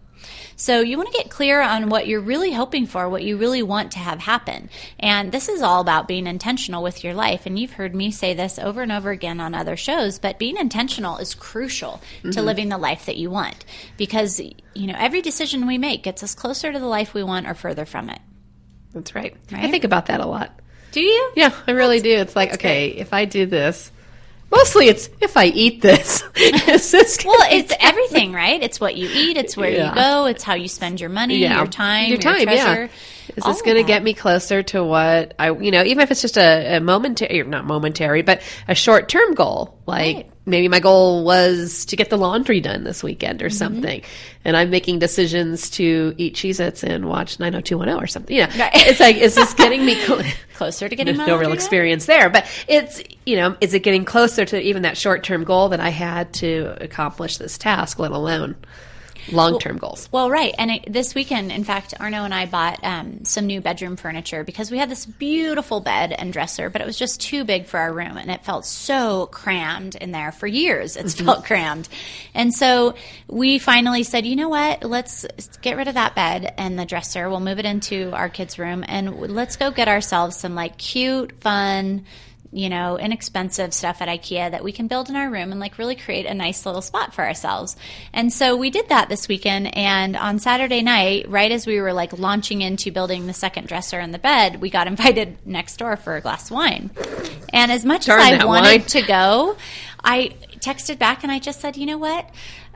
So 0.58 0.80
you 0.80 0.96
want 0.96 1.12
to 1.12 1.18
get 1.18 1.30
clear 1.30 1.60
on 1.60 1.90
what 1.90 2.06
you're 2.06 2.20
really 2.20 2.50
hoping 2.50 2.86
for, 2.86 3.08
what 3.08 3.22
you 3.22 3.36
really 3.36 3.62
want 3.62 3.92
to 3.92 3.98
have 3.98 4.20
happen. 4.20 4.70
And 4.98 5.30
this 5.30 5.50
is 5.50 5.60
all 5.60 5.82
about 5.82 6.08
being 6.08 6.26
intentional 6.26 6.82
with 6.82 7.04
your 7.04 7.12
life. 7.12 7.44
And 7.44 7.58
you've 7.58 7.72
heard 7.72 7.94
me 7.94 8.10
say 8.10 8.32
this 8.32 8.58
over 8.58 8.80
and 8.80 8.90
over 8.90 9.10
again 9.10 9.38
on 9.38 9.54
other 9.54 9.76
shows, 9.76 10.18
but 10.18 10.38
being 10.38 10.56
intentional 10.56 11.18
is 11.18 11.34
crucial 11.34 12.00
to 12.22 12.28
mm-hmm. 12.28 12.46
living 12.46 12.68
the 12.70 12.78
life 12.78 13.04
that 13.04 13.18
you 13.18 13.30
want 13.30 13.66
because 13.98 14.40
you 14.40 14.86
know, 14.86 14.96
every 14.96 15.20
decision 15.20 15.66
we 15.66 15.76
make 15.76 16.02
gets 16.02 16.22
us 16.22 16.34
closer 16.34 16.72
to 16.72 16.78
the 16.78 16.86
life 16.86 17.12
we 17.12 17.22
want 17.22 17.46
or 17.46 17.54
further 17.54 17.84
from 17.84 18.08
it. 18.08 18.20
That's 18.94 19.14
right. 19.14 19.36
I 19.52 19.70
think 19.70 19.84
about 19.84 20.06
that 20.06 20.20
a 20.20 20.26
lot. 20.26 20.58
Do 20.92 21.02
you? 21.02 21.32
Yeah, 21.36 21.52
I 21.66 21.72
really 21.72 22.00
do. 22.00 22.16
It's 22.16 22.34
like, 22.34 22.54
okay, 22.54 22.88
if 22.88 23.12
I 23.12 23.26
do 23.26 23.44
this, 23.44 23.92
mostly 24.56 24.88
it's 24.88 25.08
if 25.20 25.36
I 25.36 25.46
eat 25.46 25.82
this. 25.82 26.22
this 26.34 26.92
Well, 27.24 27.46
it's 27.50 27.72
everything, 27.80 28.32
right? 28.32 28.62
It's 28.62 28.80
what 28.80 28.96
you 28.96 29.08
eat, 29.12 29.36
it's 29.36 29.56
where 29.56 29.70
Yeah. 29.70 29.90
you 29.90 29.94
go, 29.94 30.26
it's 30.26 30.42
how 30.44 30.54
you 30.54 30.68
spend 30.68 31.00
your 31.00 31.10
money, 31.10 31.36
yeah, 31.38 31.56
your 31.58 31.66
time, 31.66 32.08
your 32.08 32.18
time, 32.18 32.42
treasure. 32.44 32.82
yeah. 32.84 32.88
Is 33.36 33.44
this 33.44 33.60
going 33.62 33.76
to 33.76 33.82
get 33.82 34.02
me 34.02 34.14
closer 34.14 34.62
to 34.62 34.82
what 34.84 35.34
I, 35.38 35.50
you 35.50 35.70
know, 35.70 35.82
even 35.82 36.00
if 36.02 36.10
it's 36.10 36.22
just 36.22 36.38
a, 36.38 36.76
a 36.76 36.80
momentary, 36.80 37.42
not 37.42 37.64
momentary, 37.66 38.22
but 38.22 38.40
a 38.68 38.74
short 38.74 39.08
term 39.08 39.34
goal, 39.34 39.78
like. 39.86 40.16
Right. 40.16 40.30
Maybe 40.46 40.68
my 40.68 40.78
goal 40.80 41.24
was 41.24 41.84
to 41.86 41.96
get 41.96 42.08
the 42.08 42.16
laundry 42.16 42.60
done 42.60 42.84
this 42.84 43.02
weekend 43.02 43.40
Mm-hmm. 43.40 43.46
or 43.46 43.50
something. 43.50 44.02
And 44.44 44.56
I'm 44.56 44.70
making 44.70 45.00
decisions 45.00 45.68
to 45.70 46.14
eat 46.16 46.34
Cheez 46.36 46.60
Its 46.60 46.84
and 46.84 47.08
watch 47.08 47.40
90210 47.40 48.02
or 48.02 48.06
something. 48.06 48.36
You 48.36 48.42
know, 48.46 48.52
Right. 48.56 48.70
it's 48.74 49.00
like, 49.00 49.16
is 49.16 49.34
this 49.34 49.52
getting 49.54 49.84
me 49.84 49.94
cl- 49.96 50.22
Closer 50.54 50.88
to 50.88 50.96
getting 50.96 51.16
no 51.18 51.36
real 51.36 51.52
experience 51.52 52.06
there, 52.06 52.30
but 52.30 52.46
it's 52.66 53.02
you 53.26 53.36
know, 53.36 53.56
is 53.60 53.74
it 53.74 53.80
getting 53.80 54.04
closer 54.06 54.44
to 54.46 54.58
even 54.58 54.82
that 54.82 54.96
short 54.96 55.22
term 55.24 55.44
goal 55.44 55.68
that 55.70 55.80
I 55.80 55.90
had 55.90 56.32
to 56.34 56.76
accomplish 56.80 57.36
this 57.36 57.58
task, 57.58 57.98
let 57.98 58.12
alone 58.12 58.54
long 59.32 59.58
term 59.58 59.78
goals? 59.78 60.08
Well, 60.12 60.30
right. 60.30 60.54
And 60.58 60.70
it, 60.70 60.92
this 60.92 61.14
weekend, 61.14 61.52
in 61.52 61.64
fact, 61.64 61.94
Arno 61.98 62.24
and 62.24 62.34
I 62.34 62.46
bought 62.46 62.82
um, 62.82 63.24
some 63.24 63.46
new 63.46 63.60
bedroom 63.60 63.96
furniture 63.96 64.44
because 64.44 64.70
we 64.70 64.78
had 64.78 64.90
this 64.90 65.06
beautiful 65.06 65.80
bed 65.80 66.12
and 66.12 66.32
dresser, 66.32 66.70
but 66.70 66.80
it 66.80 66.86
was 66.86 66.98
just 66.98 67.20
too 67.20 67.44
big 67.44 67.66
for 67.66 67.78
our 67.78 67.92
room. 67.92 68.16
And 68.16 68.30
it 68.30 68.44
felt 68.44 68.64
so 68.64 69.26
crammed 69.26 69.94
in 69.94 70.12
there. 70.12 70.32
For 70.32 70.46
years, 70.46 70.96
it's 70.96 71.14
felt 71.20 71.44
crammed. 71.44 71.88
And 72.34 72.52
so 72.52 72.94
we 73.28 73.58
finally 73.58 74.02
said, 74.02 74.26
you 74.26 74.36
know 74.36 74.48
what? 74.48 74.84
Let's 74.84 75.26
get 75.62 75.76
rid 75.76 75.88
of 75.88 75.94
that 75.94 76.14
bed 76.14 76.54
and 76.56 76.78
the 76.78 76.84
dresser. 76.84 77.28
We'll 77.28 77.40
move 77.40 77.58
it 77.58 77.64
into 77.64 78.10
our 78.12 78.28
kids' 78.28 78.58
room 78.58 78.84
and 78.86 79.20
let's 79.20 79.56
go 79.56 79.70
get 79.70 79.88
ourselves 79.88 80.36
some 80.36 80.54
like 80.54 80.78
cute, 80.78 81.40
fun, 81.40 82.04
you 82.52 82.68
know, 82.68 82.98
inexpensive 82.98 83.72
stuff 83.74 84.00
at 84.00 84.08
IKEA 84.08 84.50
that 84.50 84.62
we 84.62 84.72
can 84.72 84.86
build 84.86 85.08
in 85.08 85.16
our 85.16 85.30
room 85.30 85.50
and 85.50 85.60
like 85.60 85.78
really 85.78 85.96
create 85.96 86.26
a 86.26 86.34
nice 86.34 86.64
little 86.66 86.82
spot 86.82 87.14
for 87.14 87.24
ourselves. 87.24 87.76
And 88.12 88.32
so 88.32 88.56
we 88.56 88.70
did 88.70 88.88
that 88.88 89.08
this 89.08 89.28
weekend. 89.28 89.76
And 89.76 90.16
on 90.16 90.38
Saturday 90.38 90.82
night, 90.82 91.28
right 91.28 91.50
as 91.50 91.66
we 91.66 91.80
were 91.80 91.92
like 91.92 92.18
launching 92.18 92.62
into 92.62 92.90
building 92.90 93.26
the 93.26 93.34
second 93.34 93.68
dresser 93.68 93.98
and 93.98 94.12
the 94.12 94.18
bed, 94.18 94.60
we 94.60 94.70
got 94.70 94.86
invited 94.96 95.38
next 95.46 95.76
door 95.78 95.96
for 95.96 96.16
a 96.16 96.20
glass 96.20 96.50
of 96.50 96.52
wine. 96.52 96.90
And 97.52 97.72
as 97.72 97.84
much 97.84 98.06
Darn 98.06 98.20
as 98.20 98.42
I 98.42 98.44
wanted 98.44 98.68
wine. 98.68 98.80
to 98.82 99.02
go, 99.02 99.56
I 100.02 100.34
texted 100.60 100.98
back 100.98 101.22
and 101.22 101.32
I 101.32 101.38
just 101.38 101.60
said, 101.60 101.76
you 101.76 101.86
know 101.86 101.98
what? 101.98 102.28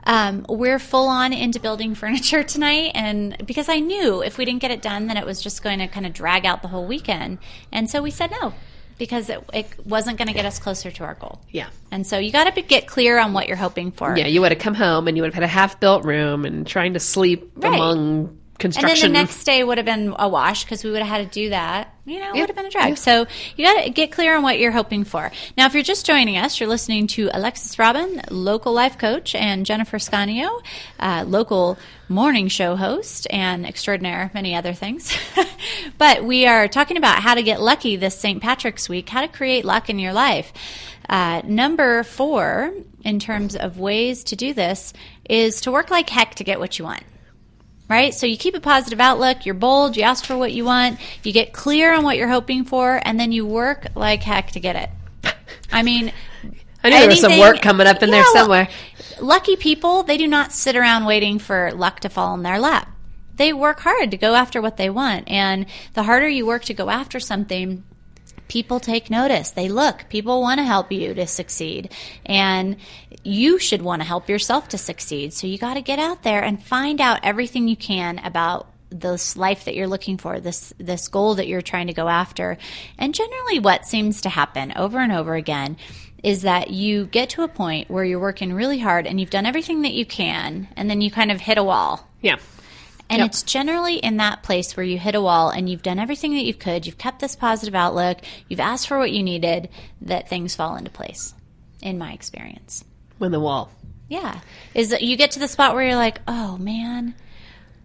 Um, 0.03 0.45
we're 0.49 0.79
full 0.79 1.07
on 1.07 1.31
into 1.31 1.59
building 1.59 1.93
furniture 2.01 2.41
tonight, 2.43 2.91
and 2.95 3.37
because 3.45 3.69
I 3.69 3.79
knew 3.79 4.23
if 4.23 4.39
we 4.39 4.45
didn't 4.45 4.61
get 4.61 4.71
it 4.71 4.81
done, 4.81 5.05
then 5.05 5.15
it 5.15 5.27
was 5.27 5.41
just 5.41 5.61
going 5.61 5.77
to 5.77 5.87
kind 5.87 6.07
of 6.07 6.13
drag 6.13 6.43
out 6.43 6.63
the 6.63 6.69
whole 6.69 6.87
weekend. 6.87 7.37
And 7.71 7.87
so 7.87 8.01
we 8.01 8.09
said 8.09 8.31
no 8.41 8.55
because 9.01 9.31
it, 9.31 9.43
it 9.51 9.65
wasn't 9.83 10.15
going 10.19 10.27
to 10.27 10.33
get 10.35 10.45
us 10.45 10.59
closer 10.59 10.91
to 10.91 11.03
our 11.03 11.15
goal. 11.15 11.41
Yeah. 11.49 11.69
And 11.89 12.05
so 12.05 12.19
you 12.19 12.31
got 12.31 12.53
to 12.53 12.61
get 12.61 12.85
clear 12.85 13.17
on 13.17 13.33
what 13.33 13.47
you're 13.47 13.57
hoping 13.57 13.91
for. 13.91 14.15
Yeah, 14.15 14.27
you 14.27 14.41
would 14.41 14.51
have 14.51 14.61
come 14.61 14.75
home 14.75 15.07
and 15.07 15.17
you 15.17 15.23
would 15.23 15.29
have 15.29 15.33
had 15.33 15.43
a 15.43 15.47
half 15.47 15.79
built 15.79 16.05
room 16.05 16.45
and 16.45 16.67
trying 16.67 16.93
to 16.93 16.99
sleep 16.99 17.51
Right. 17.55 17.73
among 17.73 18.37
construction. 18.59 19.07
And 19.07 19.15
then 19.15 19.23
the 19.23 19.25
next 19.25 19.43
day 19.43 19.63
would 19.63 19.79
have 19.79 19.85
been 19.87 20.13
a 20.19 20.29
wash 20.29 20.65
because 20.65 20.83
we 20.83 20.91
would 20.91 20.99
have 21.01 21.07
had 21.07 21.31
to 21.31 21.33
do 21.33 21.49
that. 21.49 21.90
You 22.03 22.19
know, 22.19 22.33
it 22.33 22.39
would 22.39 22.49
have 22.49 22.55
been 22.55 22.65
a 22.65 22.71
drag. 22.71 22.97
So 22.97 23.27
you 23.55 23.65
got 23.65 23.83
to 23.83 23.89
get 23.91 24.11
clear 24.11 24.35
on 24.35 24.41
what 24.41 24.57
you're 24.57 24.71
hoping 24.71 25.03
for. 25.03 25.31
Now, 25.55 25.67
if 25.67 25.75
you're 25.75 25.83
just 25.83 26.03
joining 26.03 26.35
us, 26.35 26.59
you're 26.59 26.69
listening 26.69 27.05
to 27.07 27.29
Alexis 27.31 27.77
Robin, 27.77 28.21
local 28.31 28.73
life 28.73 28.97
coach, 28.97 29.35
and 29.35 29.67
Jennifer 29.67 29.97
Scanio, 29.97 30.63
uh, 30.99 31.25
local 31.27 31.77
morning 32.09 32.47
show 32.47 32.75
host 32.75 33.27
and 33.29 33.67
extraordinaire, 33.67 34.31
many 34.33 34.55
other 34.55 34.73
things. 34.73 35.15
but 35.99 36.23
we 36.23 36.47
are 36.47 36.67
talking 36.67 36.97
about 36.97 37.19
how 37.19 37.35
to 37.35 37.43
get 37.43 37.61
lucky 37.61 37.97
this 37.97 38.19
St. 38.19 38.41
Patrick's 38.41 38.89
week, 38.89 39.07
how 39.07 39.21
to 39.21 39.27
create 39.27 39.63
luck 39.63 39.87
in 39.87 39.99
your 39.99 40.13
life. 40.13 40.51
Uh, 41.07 41.43
number 41.45 42.01
four, 42.03 42.73
in 43.03 43.19
terms 43.19 43.55
of 43.55 43.77
ways 43.77 44.23
to 44.23 44.35
do 44.35 44.55
this, 44.55 44.91
is 45.29 45.61
to 45.61 45.71
work 45.71 45.91
like 45.91 46.09
heck 46.09 46.33
to 46.35 46.43
get 46.43 46.59
what 46.59 46.79
you 46.79 46.85
want 46.85 47.03
right? 47.91 48.13
So 48.13 48.25
you 48.25 48.37
keep 48.37 48.55
a 48.55 48.61
positive 48.61 48.99
outlook, 49.01 49.45
you're 49.45 49.53
bold, 49.53 49.97
you 49.97 50.03
ask 50.03 50.25
for 50.25 50.37
what 50.37 50.53
you 50.53 50.63
want, 50.63 50.99
you 51.23 51.33
get 51.33 51.51
clear 51.51 51.93
on 51.93 52.03
what 52.03 52.17
you're 52.17 52.29
hoping 52.29 52.63
for, 52.63 53.01
and 53.03 53.19
then 53.19 53.31
you 53.31 53.45
work 53.45 53.87
like 53.95 54.23
heck 54.23 54.51
to 54.51 54.59
get 54.59 54.75
it. 54.77 55.33
I 55.71 55.83
mean, 55.83 56.11
I 56.83 56.89
knew 56.89 56.97
there 56.97 57.09
was 57.09 57.19
some 57.19 57.37
work 57.37 57.61
coming 57.61 57.87
up 57.87 58.01
in 58.01 58.09
there 58.09 58.21
Yeah, 58.21 58.25
well, 58.33 58.43
somewhere. 58.43 58.67
lucky 59.19 59.57
people, 59.57 60.03
they 60.03 60.17
do 60.17 60.27
not 60.27 60.53
sit 60.53 60.75
around 60.75 61.05
waiting 61.05 61.37
for 61.37 61.71
luck 61.73 61.99
to 61.99 62.09
fall 62.09 62.33
in 62.33 62.43
their 62.43 62.59
lap. 62.59 62.87
They 63.35 63.53
work 63.53 63.81
hard 63.81 64.11
to 64.11 64.17
go 64.17 64.35
after 64.35 64.61
what 64.61 64.77
they 64.77 64.89
want. 64.89 65.29
And 65.29 65.65
the 65.93 66.03
harder 66.03 66.27
you 66.27 66.45
work 66.45 66.63
to 66.65 66.73
go 66.73 66.89
after 66.89 67.19
something, 67.19 67.83
people 68.47 68.79
take 68.79 69.09
notice. 69.09 69.51
They 69.51 69.67
look. 69.69 70.05
People 70.09 70.41
want 70.41 70.59
to 70.59 70.63
help 70.63 70.91
you 70.91 71.13
to 71.13 71.25
succeed. 71.27 71.91
And 72.25 72.77
you 73.23 73.59
should 73.59 73.81
want 73.81 74.01
to 74.01 74.07
help 74.07 74.29
yourself 74.29 74.69
to 74.69 74.77
succeed. 74.77 75.33
So 75.33 75.47
you 75.47 75.57
got 75.57 75.75
to 75.75 75.81
get 75.81 75.99
out 75.99 76.23
there 76.23 76.43
and 76.43 76.61
find 76.61 76.99
out 76.99 77.19
everything 77.23 77.67
you 77.67 77.75
can 77.75 78.19
about 78.19 78.67
this 78.89 79.37
life 79.37 79.65
that 79.65 79.75
you're 79.75 79.87
looking 79.87 80.17
for, 80.17 80.39
this 80.39 80.73
this 80.77 81.07
goal 81.07 81.35
that 81.35 81.47
you're 81.47 81.61
trying 81.61 81.87
to 81.87 81.93
go 81.93 82.09
after. 82.09 82.57
And 82.97 83.13
generally 83.15 83.59
what 83.59 83.85
seems 83.85 84.21
to 84.21 84.29
happen 84.29 84.73
over 84.75 84.99
and 84.99 85.11
over 85.11 85.35
again 85.35 85.77
is 86.23 86.41
that 86.43 86.69
you 86.69 87.05
get 87.05 87.29
to 87.31 87.43
a 87.43 87.47
point 87.47 87.89
where 87.89 88.03
you're 88.03 88.19
working 88.19 88.53
really 88.53 88.79
hard 88.79 89.07
and 89.07 89.19
you've 89.19 89.29
done 89.29 89.45
everything 89.45 89.81
that 89.83 89.93
you 89.93 90.05
can 90.05 90.67
and 90.75 90.89
then 90.89 91.01
you 91.01 91.09
kind 91.09 91.31
of 91.31 91.41
hit 91.41 91.57
a 91.57 91.63
wall. 91.63 92.07
Yeah. 92.21 92.37
And 93.09 93.19
Yep. 93.19 93.27
it's 93.27 93.43
generally 93.43 93.95
in 93.95 94.17
that 94.17 94.43
place 94.43 94.77
where 94.77 94.85
you 94.85 94.97
hit 94.97 95.15
a 95.15 95.21
wall 95.21 95.49
and 95.49 95.69
you've 95.69 95.81
done 95.81 95.99
everything 95.99 96.33
that 96.35 96.45
you 96.45 96.53
could, 96.53 96.85
you've 96.85 96.97
kept 96.97 97.19
this 97.19 97.35
positive 97.35 97.75
outlook, 97.75 98.19
you've 98.47 98.59
asked 98.59 98.87
for 98.87 98.97
what 98.97 99.11
you 99.11 99.21
needed, 99.21 99.67
that 100.01 100.29
things 100.29 100.55
fall 100.55 100.77
into 100.77 100.91
place, 100.91 101.33
in 101.81 101.97
my 101.97 102.13
experience. 102.13 102.85
When 103.21 103.31
the 103.31 103.39
wall. 103.39 103.71
Yeah. 104.09 104.39
Is 104.73 104.89
that 104.89 105.03
you 105.03 105.15
get 105.15 105.29
to 105.31 105.39
the 105.39 105.47
spot 105.47 105.75
where 105.75 105.85
you're 105.85 105.95
like, 105.95 106.21
oh 106.27 106.57
man, 106.57 107.13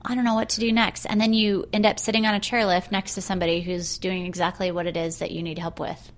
I 0.02 0.14
don't 0.14 0.24
know 0.24 0.32
what 0.32 0.48
to 0.50 0.60
do 0.60 0.72
next. 0.72 1.04
And 1.04 1.20
then 1.20 1.34
you 1.34 1.66
end 1.74 1.84
up 1.84 1.98
sitting 1.98 2.24
on 2.24 2.34
a 2.34 2.40
chairlift 2.40 2.90
next 2.90 3.16
to 3.16 3.20
somebody 3.20 3.60
who's 3.60 3.98
doing 3.98 4.24
exactly 4.24 4.70
what 4.70 4.86
it 4.86 4.96
is 4.96 5.18
that 5.18 5.32
you 5.32 5.42
need 5.42 5.58
help 5.58 5.78
with. 5.78 6.10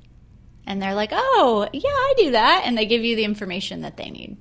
And 0.69 0.81
they're 0.81 0.95
like, 0.95 1.11
oh, 1.13 1.69
yeah, 1.73 1.89
I 1.89 2.15
do 2.17 2.31
that. 2.31 2.63
And 2.65 2.79
they 2.79 2.87
give 2.87 3.03
you 3.03 3.17
the 3.17 3.25
information 3.25 3.81
that 3.81 3.97
they 3.97 4.11
need. 4.11 4.37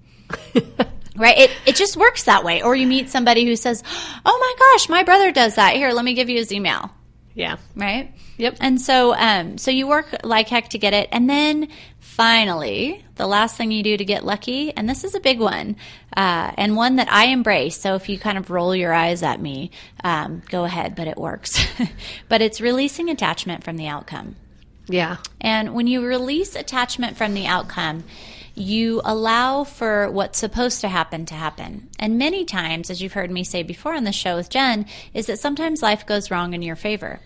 Right? 1.18 1.40
It, 1.40 1.52
it 1.66 1.76
just 1.76 1.98
works 1.98 2.26
that 2.26 2.44
way. 2.44 2.62
Or 2.62 2.76
you 2.76 2.86
meet 2.86 3.10
somebody 3.10 3.44
who 3.44 3.56
says, 3.56 3.84
oh 4.24 4.38
my 4.40 4.54
gosh, 4.60 4.88
my 4.88 5.02
brother 5.02 5.32
does 5.32 5.56
that. 5.56 5.76
Here, 5.76 5.92
let 5.92 6.06
me 6.06 6.14
give 6.14 6.30
you 6.30 6.38
his 6.38 6.52
email. 6.52 6.92
Yeah. 7.38 7.58
Right? 7.76 8.12
Yep. 8.38 8.58
And 8.62 8.82
so, 8.82 9.14
um, 9.14 9.60
so 9.60 9.70
you 9.70 9.88
work 9.88 10.08
like 10.24 10.50
heck 10.50 10.70
to 10.70 10.80
get 10.80 10.96
it, 10.96 11.08
and 11.12 11.30
then 11.30 11.70
finally, 12.00 13.06
the 13.14 13.28
last 13.28 13.56
thing 13.56 13.72
you 13.72 13.84
do 13.84 13.96
to 13.96 14.04
get 14.04 14.26
lucky, 14.26 14.76
and 14.76 14.90
this 14.90 15.04
is 15.04 15.14
a 15.14 15.20
big 15.20 15.40
one, 15.40 15.76
uh, 16.16 16.52
and 16.58 16.76
one 16.76 16.96
that 16.96 17.12
I 17.14 17.26
embrace. 17.26 17.78
So 17.78 17.94
if 17.94 18.10
you 18.10 18.18
kind 18.18 18.40
of 18.40 18.50
roll 18.50 18.76
your 18.76 18.92
eyes 18.92 19.22
at 19.22 19.40
me, 19.40 19.70
um, 20.04 20.42
go 20.50 20.66
ahead, 20.66 20.96
but 20.96 21.08
it 21.08 21.16
works. 21.16 21.64
but 22.28 22.42
it's 22.42 22.60
releasing 22.60 23.08
attachment 23.08 23.64
from 23.64 23.78
the 23.78 23.86
outcome. 23.86 24.36
Yeah. 24.88 25.18
And 25.40 25.76
when 25.76 25.86
you 25.86 26.04
release 26.04 26.56
attachment 26.56 27.18
from 27.18 27.36
the 27.36 27.46
outcome, 27.46 28.04
you 28.58 29.02
allow 29.06 29.64
for 29.64 30.10
what's 30.10 30.40
supposed 30.40 30.82
to 30.82 30.88
happen 30.88 31.26
to 31.28 31.34
happen. 31.34 31.90
And 32.00 32.18
many 32.18 32.46
times, 32.46 32.90
as 32.90 33.02
you've 33.02 33.14
heard 33.14 33.32
me 33.32 33.44
say 33.44 33.64
before 33.64 33.94
on 33.94 34.04
the 34.04 34.12
show 34.12 34.36
with 34.36 34.50
Jen, 34.50 34.86
is 35.14 35.28
that 35.28 35.40
sometimes 35.40 35.82
life 35.82 36.06
goes 36.06 36.32
wrong 36.32 36.54
in 36.54 36.62
your 36.62 36.76
favor. 36.76 37.20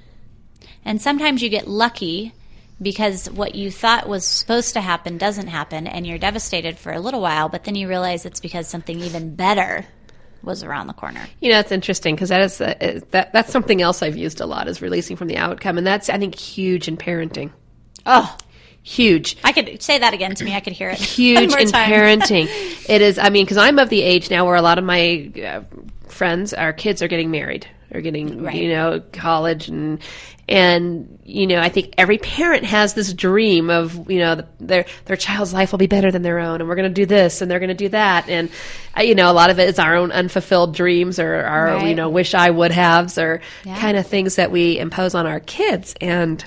And 0.84 1.02
sometimes 1.02 1.42
you 1.42 1.50
get 1.50 1.68
lucky 1.68 2.34
because 2.82 3.30
what 3.30 3.56
you 3.56 3.70
thought 3.70 4.10
was 4.10 4.26
supposed 4.26 4.74
to 4.74 4.82
happen 4.82 5.18
doesn't 5.18 5.48
happen 5.48 5.88
and 5.88 6.06
you're 6.06 6.18
devastated 6.18 6.78
for 6.78 6.92
a 6.92 7.00
little 7.00 7.22
while, 7.22 7.48
but 7.48 7.64
then 7.64 7.76
you 7.76 7.88
realize 7.88 8.26
it's 8.26 8.40
because 8.40 8.68
something 8.68 9.00
even 9.00 9.36
better 9.36 9.86
was 10.44 10.64
around 10.64 10.88
the 10.88 10.94
corner. 10.94 11.22
You 11.40 11.52
know, 11.52 11.60
it's 11.60 11.72
interesting 11.72 12.16
because 12.16 12.30
that 12.30 12.42
is 12.42 12.60
uh, 12.60 13.02
that 13.12 13.32
that's 13.32 13.52
something 13.52 13.82
else 13.82 14.02
I've 14.02 14.18
used 14.18 14.42
a 14.42 14.46
lot 14.46 14.68
is 14.68 14.82
releasing 14.82 15.16
from 15.16 15.28
the 15.28 15.38
outcome, 15.38 15.78
and 15.78 15.86
that's 15.86 16.10
I 16.10 16.18
think 16.18 16.36
huge 16.36 16.88
in 16.88 16.98
parenting. 16.98 17.52
Oh, 18.06 18.36
Huge, 18.84 19.38
I 19.44 19.52
could 19.52 19.82
say 19.82 20.00
that 20.00 20.14
again 20.14 20.34
to 20.36 20.44
me. 20.44 20.56
I 20.56 20.60
could 20.60 20.74
hear 20.74 20.90
it. 20.90 20.98
Huge 21.00 21.54
in 21.54 21.68
parenting. 21.70 22.48
it 22.90 23.02
is. 23.02 23.20
I 23.20 23.30
mean, 23.30 23.46
because 23.46 23.58
I'm 23.58 23.78
of 23.80 23.90
the 23.90 24.02
age 24.02 24.30
now 24.32 24.46
where 24.46 24.56
a 24.56 24.62
lot 24.62 24.78
of 24.80 24.84
my 24.84 25.32
uh, 25.46 25.62
friends, 26.08 26.54
our 26.54 26.74
kids, 26.74 27.02
are 27.04 27.08
getting 27.08 27.30
married, 27.30 27.68
are 27.94 28.02
getting 28.02 28.42
Right. 28.42 28.56
you 28.56 28.70
know 28.70 29.02
college, 29.14 29.68
and 29.68 30.00
and 30.50 31.20
you 31.24 31.46
know 31.46 31.60
I 31.60 31.70
think 31.70 31.94
every 32.00 32.18
parent 32.18 32.66
has 32.66 32.96
this 32.96 33.14
dream 33.14 33.70
of 33.70 34.10
you 34.10 34.18
know 34.18 34.42
their 34.60 34.86
their 35.06 35.16
child's 35.16 35.54
life 35.54 35.72
will 35.72 35.78
be 35.80 35.86
better 35.88 36.12
than 36.12 36.24
their 36.24 36.40
own, 36.40 36.60
and 36.60 36.68
we're 36.68 36.76
going 36.76 36.90
to 36.90 36.94
do 36.94 37.06
this 37.06 37.42
and 37.44 37.52
they're 37.52 37.60
going 37.60 37.70
to 37.70 37.76
do 37.76 37.90
that, 37.90 38.28
and 38.30 38.50
uh, 38.98 39.04
you 39.04 39.14
know 39.14 39.30
a 39.30 39.34
lot 39.34 39.52
of 39.52 39.60
it 39.60 39.70
is 39.70 39.78
our 39.78 39.96
own 39.96 40.12
unfulfilled 40.12 40.74
dreams 40.76 41.20
or 41.20 41.36
our 41.36 41.66
Right. 41.76 41.88
you 41.90 41.94
know 41.96 42.10
wish 42.10 42.34
I 42.34 42.50
would 42.50 42.72
haves 42.72 43.20
or 43.20 43.42
Yeah. 43.64 43.80
kind 43.80 43.96
of 43.96 44.08
things 44.08 44.38
that 44.38 44.50
we 44.52 44.80
impose 44.80 45.14
on 45.14 45.28
our 45.28 45.40
kids 45.40 45.94
and. 46.02 46.44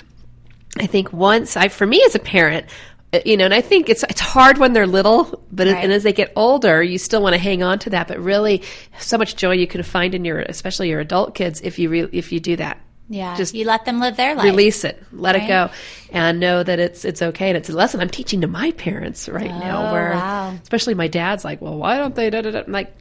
I 0.78 0.86
think 0.86 1.12
once 1.12 1.56
I, 1.56 1.68
for 1.68 1.86
me 1.86 2.02
as 2.06 2.14
a 2.14 2.18
parent, 2.18 2.66
uh, 3.12 3.20
you 3.24 3.36
know, 3.36 3.44
and 3.44 3.54
I 3.54 3.60
think 3.60 3.88
it's 3.88 4.02
it's 4.04 4.20
hard 4.20 4.58
when 4.58 4.72
they're 4.72 4.86
little, 4.88 5.44
but 5.52 5.66
Right. 5.68 5.84
and 5.84 5.92
as 5.92 6.02
they 6.02 6.12
get 6.12 6.32
older, 6.36 6.82
you 6.82 6.98
still 6.98 7.22
want 7.22 7.34
to 7.34 7.38
hang 7.40 7.62
on 7.62 7.78
to 7.80 7.90
that. 7.90 8.08
But 8.08 8.18
really, 8.18 8.62
so 8.98 9.16
much 9.16 9.36
joy 9.36 9.52
you 9.52 9.66
can 9.68 9.82
find 9.84 10.14
in 10.14 10.24
your, 10.24 10.40
especially 10.40 10.88
your 10.88 11.00
adult 11.00 11.34
kids, 11.34 11.60
if 11.60 11.78
you 11.78 11.88
re, 11.90 12.08
if 12.12 12.32
you 12.32 12.40
do 12.40 12.56
that. 12.56 12.80
Yeah, 13.08 13.36
Just 13.36 13.54
you 13.54 13.66
let 13.66 13.84
them 13.84 14.00
live 14.00 14.16
their 14.16 14.34
life. 14.34 14.44
Release 14.46 14.82
it, 14.82 15.00
let 15.12 15.34
Right. 15.34 15.44
it 15.44 15.48
go, 15.48 15.70
and 16.10 16.40
know 16.40 16.62
that 16.62 16.78
it's 16.80 17.04
it's 17.04 17.20
okay. 17.22 17.48
And 17.50 17.56
it's 17.56 17.68
a 17.68 17.72
lesson 17.74 18.00
I'm 18.00 18.08
teaching 18.08 18.40
to 18.40 18.46
my 18.48 18.70
parents 18.72 19.28
right 19.28 19.50
now, 19.50 19.90
Oh, 19.90 19.92
where 19.92 20.10
wow. 20.12 20.54
especially 20.62 20.94
my 20.94 21.06
dad's 21.06 21.44
like, 21.44 21.60
well, 21.60 21.76
why 21.76 21.98
don't 21.98 22.14
they? 22.14 22.30
Da, 22.30 22.40
da, 22.40 22.50
da? 22.50 22.62
I'm 22.66 22.72
like, 22.72 22.92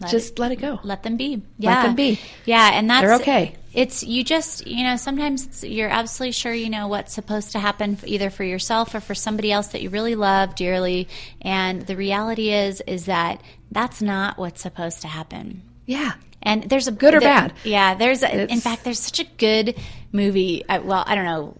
Let 0.00 0.10
just 0.10 0.38
let 0.38 0.52
it 0.52 0.56
go. 0.60 0.78
let 0.84 1.02
them 1.02 1.16
be. 1.16 1.42
Yeah. 1.58 1.82
them 1.84 1.94
be. 1.96 2.20
Yeah, 2.44 2.70
and 2.74 2.88
that's 2.88 3.02
They're 3.04 3.14
okay. 3.14 3.54
It's 3.74 4.02
you 4.02 4.24
just 4.24 4.66
you 4.66 4.82
know 4.84 4.96
sometimes 4.96 5.62
you're 5.62 5.90
absolutely 5.90 6.32
sure 6.32 6.52
you 6.54 6.70
know 6.70 6.88
what's 6.88 7.12
supposed 7.12 7.52
to 7.52 7.58
happen 7.58 7.98
either 8.04 8.30
for 8.30 8.42
yourself 8.44 8.94
or 8.94 9.00
for 9.00 9.14
somebody 9.14 9.52
else 9.52 9.68
that 9.68 9.82
you 9.82 9.90
really 9.90 10.14
love 10.14 10.54
dearly, 10.54 11.06
and 11.42 11.82
the 11.82 11.96
reality 11.96 12.50
is 12.50 12.80
is 12.86 13.04
that 13.06 13.42
that's 13.70 14.00
not 14.00 14.38
what's 14.38 14.62
supposed 14.62 15.02
to 15.02 15.08
happen. 15.08 15.62
yeah, 15.84 16.12
And 16.42 16.62
there's 16.64 16.88
a 16.88 16.92
Good 16.92 17.14
or 17.14 17.20
there- 17.20 17.28
bad? 17.28 17.52
Yeah, 17.62 17.94
there's 17.94 18.22
a, 18.22 18.50
in 18.50 18.60
fact 18.60 18.84
there's 18.84 18.98
such 19.00 19.20
a 19.20 19.24
good 19.36 19.76
movie. 20.12 20.64
Well, 20.68 21.04
I 21.06 21.14
don't 21.14 21.26
know 21.26 21.54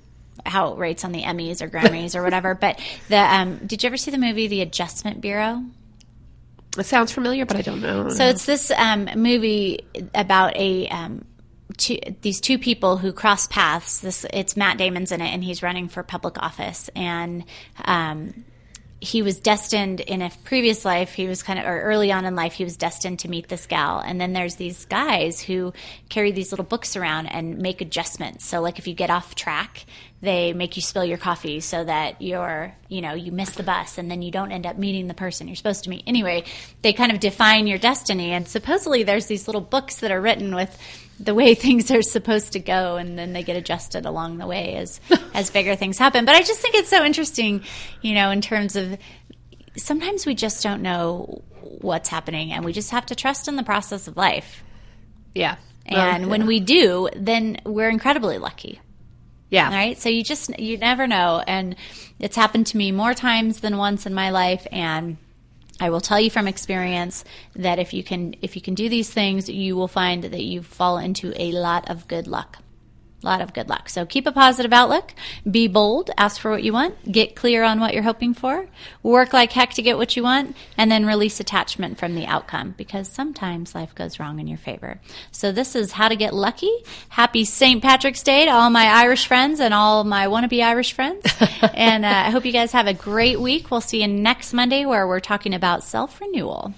how 0.46 0.72
it 0.72 0.78
rates 0.78 1.04
on 1.04 1.12
the 1.12 1.22
Emmys 1.22 1.60
or 1.60 1.68
Grammys 1.68 2.14
or 2.16 2.22
whatever, 2.22 2.54
but 2.60 2.80
the 3.10 3.18
um, 3.18 3.58
did 3.66 3.82
you 3.82 3.86
ever 3.88 3.98
see 3.98 4.10
the 4.10 4.16
movie 4.18 4.46
The 4.48 4.62
Adjustment 4.62 5.20
Bureau? 5.20 5.62
it 6.78 6.84
sounds 6.86 7.12
familiar, 7.12 7.44
but 7.44 7.56
I 7.56 7.62
don't 7.62 7.80
know. 7.82 8.08
So 8.10 8.24
it's 8.26 8.46
this 8.46 8.70
um, 8.70 9.08
movie 9.16 9.80
about 10.14 10.56
a 10.56 10.86
um, 10.88 11.24
two, 11.76 11.98
these 12.22 12.40
two 12.40 12.58
people 12.58 12.96
who 12.96 13.12
cross 13.12 13.46
paths. 13.46 14.00
This 14.00 14.24
it's 14.32 14.56
Matt 14.56 14.78
Damon's 14.78 15.12
in 15.12 15.20
it, 15.20 15.28
and 15.28 15.44
he's 15.44 15.62
running 15.62 15.88
for 15.88 16.02
public 16.02 16.38
office, 16.42 16.88
and 16.94 17.44
um, 17.84 18.44
he 19.00 19.22
was 19.22 19.38
destined 19.38 20.00
in 20.00 20.22
a 20.22 20.30
previous 20.44 20.84
life. 20.84 21.12
He 21.12 21.28
was 21.28 21.42
kind 21.42 21.58
of, 21.58 21.66
or 21.66 21.80
early 21.82 22.10
on 22.10 22.24
in 22.24 22.34
life, 22.34 22.54
he 22.54 22.64
was 22.64 22.76
destined 22.76 23.20
to 23.20 23.28
meet 23.28 23.48
this 23.48 23.66
gal. 23.66 24.00
And 24.00 24.20
then 24.20 24.32
there's 24.32 24.56
these 24.56 24.86
guys 24.86 25.40
who 25.40 25.72
carry 26.08 26.32
these 26.32 26.50
little 26.50 26.64
books 26.64 26.96
around 26.96 27.26
and 27.26 27.58
make 27.58 27.80
adjustments. 27.80 28.44
So, 28.44 28.60
like 28.60 28.78
if 28.78 28.88
you 28.88 28.94
get 28.94 29.10
off 29.10 29.36
track, 29.36 29.84
they 30.20 30.52
make 30.52 30.74
you 30.74 30.82
spill 30.82 31.04
your 31.04 31.18
coffee 31.18 31.60
so 31.60 31.84
that 31.84 32.20
you're, 32.20 32.74
you 32.88 33.00
know, 33.00 33.14
you 33.14 33.30
miss 33.30 33.50
the 33.50 33.62
bus 33.62 33.98
and 33.98 34.10
then 34.10 34.20
you 34.20 34.32
don't 34.32 34.50
end 34.50 34.66
up 34.66 34.76
meeting 34.76 35.06
the 35.06 35.14
person 35.14 35.46
you're 35.46 35.54
supposed 35.54 35.84
to 35.84 35.90
meet. 35.90 36.02
Anyway, 36.06 36.42
they 36.82 36.92
kind 36.92 37.12
of 37.12 37.20
define 37.20 37.68
your 37.68 37.78
destiny. 37.78 38.32
And 38.32 38.48
supposedly 38.48 39.04
there's 39.04 39.26
these 39.26 39.46
little 39.46 39.60
books 39.60 39.96
that 39.96 40.10
are 40.10 40.20
written 40.20 40.56
with 40.56 40.76
the 41.20 41.34
way 41.34 41.54
things 41.66 41.90
are 41.90 42.02
supposed 42.02 42.52
to 42.52 42.58
go 42.58 42.96
and 42.96 43.18
then 43.18 43.32
they 43.32 43.42
get 43.42 43.56
adjusted 43.56 44.06
along 44.06 44.38
the 44.38 44.46
way 44.46 44.76
as 44.76 45.00
as 45.34 45.50
bigger 45.50 45.76
things 45.76 45.98
happen. 45.98 46.24
But 46.24 46.34
i 46.34 46.42
just 46.42 46.60
think 46.60 46.74
it's 46.74 46.88
so 46.88 47.04
interesting 47.04 47.62
you 48.02 48.14
know 48.14 48.30
in 48.30 48.40
terms 48.40 48.76
of 48.76 48.98
sometimes 49.76 50.26
we 50.26 50.34
just 50.34 50.62
don't 50.62 50.82
know 50.82 51.42
what's 51.80 52.08
happening 52.08 52.52
and 52.52 52.64
we 52.64 52.72
just 52.72 52.90
have 52.90 53.06
to 53.06 53.14
trust 53.14 53.48
in 53.48 53.56
the 53.56 53.62
process 53.62 54.08
of 54.08 54.16
life. 54.16 54.62
Yeah, 55.34 55.56
and 55.86 56.24
Well, 56.24 56.30
when 56.30 56.46
we 56.46 56.60
do 56.60 57.08
then 57.14 57.58
we're 57.64 57.90
incredibly 57.90 58.38
lucky. 58.38 58.80
Yeah, 59.50 59.70
right? 59.70 59.98
So 59.98 60.08
you 60.08 60.22
just 60.22 60.58
you 60.58 60.76
never 60.76 61.06
know. 61.06 61.42
And 61.46 61.76
it's 62.18 62.36
happened 62.36 62.66
to 62.68 62.76
me 62.76 62.92
more 62.92 63.14
times 63.14 63.60
than 63.60 63.78
once 63.78 64.04
in 64.04 64.12
my 64.12 64.30
life 64.30 64.66
and 64.70 65.16
I 65.80 65.90
will 65.90 66.00
tell 66.00 66.20
you 66.20 66.30
from 66.30 66.48
experience 66.48 67.24
that 67.54 67.78
if 67.78 67.92
you 67.92 68.02
can 68.02 68.34
if 68.42 68.56
you 68.56 68.62
can 68.62 68.74
do 68.74 68.88
these 68.88 69.10
things, 69.10 69.48
you 69.48 69.76
will 69.76 69.88
find 69.88 70.24
that 70.24 70.42
you 70.42 70.62
fall 70.62 70.98
into 70.98 71.32
a 71.40 71.52
lot 71.52 71.88
of 71.88 72.08
good 72.08 72.26
luck. 72.26 72.58
A 73.22 73.26
lot 73.26 73.40
of 73.40 73.52
good 73.52 73.68
luck. 73.68 73.88
So 73.88 74.06
keep 74.06 74.28
a 74.28 74.32
positive 74.32 74.72
outlook. 74.72 75.12
Be 75.50 75.66
bold. 75.66 76.12
Ask 76.16 76.40
for 76.40 76.52
what 76.52 76.62
you 76.62 76.72
want. 76.72 77.10
Get 77.10 77.34
clear 77.34 77.64
on 77.64 77.80
what 77.80 77.92
you're 77.92 78.04
hoping 78.04 78.32
for. 78.32 78.68
Work 79.02 79.32
like 79.32 79.50
heck 79.50 79.70
to 79.74 79.82
get 79.82 79.98
what 79.98 80.16
you 80.16 80.22
want. 80.22 80.54
And 80.76 80.88
then 80.88 81.04
release 81.04 81.40
attachment 81.40 81.98
from 81.98 82.14
the 82.14 82.26
outcome 82.26 82.74
because 82.76 83.08
sometimes 83.08 83.74
life 83.74 83.92
goes 83.96 84.20
wrong 84.20 84.38
in 84.38 84.46
your 84.46 84.58
favor. 84.58 85.00
So 85.32 85.50
this 85.50 85.74
is 85.74 85.90
how 85.90 86.08
to 86.08 86.14
get 86.14 86.32
lucky. 86.32 86.70
Happy 87.08 87.44
St. 87.44 87.82
Patrick's 87.82 88.22
Day 88.22 88.44
to 88.44 88.52
all 88.52 88.70
my 88.70 88.86
Irish 88.86 89.26
friends 89.26 89.58
and 89.58 89.74
all 89.74 90.04
my 90.04 90.26
wannabe 90.28 90.62
Irish 90.62 90.92
friends. 90.92 91.24
and 91.74 92.04
uh, 92.04 92.08
I 92.08 92.30
hope 92.30 92.44
you 92.44 92.52
guys 92.52 92.70
have 92.70 92.86
a 92.86 92.94
great 92.94 93.40
week. 93.40 93.72
We'll 93.72 93.80
see 93.80 94.00
you 94.00 94.08
next 94.08 94.52
Monday 94.52 94.86
where 94.86 95.08
we're 95.08 95.18
talking 95.18 95.54
about 95.54 95.82
self 95.82 96.20
renewal. 96.20 96.72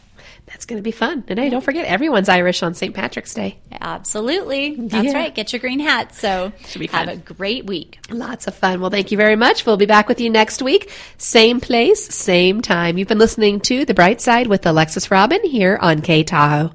That's 0.50 0.66
going 0.66 0.78
to 0.78 0.83
be 0.83 0.90
fun. 0.90 1.25
And 1.28 1.38
hey, 1.38 1.49
don't 1.49 1.62
forget, 1.62 1.87
everyone's 1.87 2.28
Irish 2.28 2.62
on 2.62 2.75
St. 2.75 2.92
Patrick's 2.95 3.33
Day. 3.33 3.59
Absolutely. 3.80 4.75
That's 4.76 5.07
Yeah. 5.07 5.12
right. 5.14 5.35
Get 5.35 5.52
your 5.52 5.61
green 5.61 5.78
hat. 5.80 6.14
So 6.14 6.52
have 6.90 7.09
a 7.09 7.16
great 7.16 7.66
week. 7.66 7.99
Lots 8.11 8.47
of 8.47 8.54
fun. 8.54 8.80
Well, 8.80 8.90
thank 8.90 9.11
you 9.12 9.16
very 9.16 9.37
much. 9.37 9.64
We'll 9.64 9.76
be 9.76 9.87
back 9.87 10.09
with 10.09 10.21
you 10.21 10.28
next 10.28 10.61
week. 10.61 10.90
Same 11.19 11.61
place, 11.61 12.04
same 12.14 12.61
time. 12.61 12.99
You've 12.99 13.09
been 13.09 13.19
listening 13.19 13.61
to 13.61 13.85
The 13.85 13.95
Bright 13.95 14.21
Side 14.21 14.49
with 14.49 14.66
Alexis 14.66 15.11
Robin 15.11 15.40
here 15.45 15.78
on 15.80 16.02
K 16.02 16.25
Tahoe. 16.25 16.73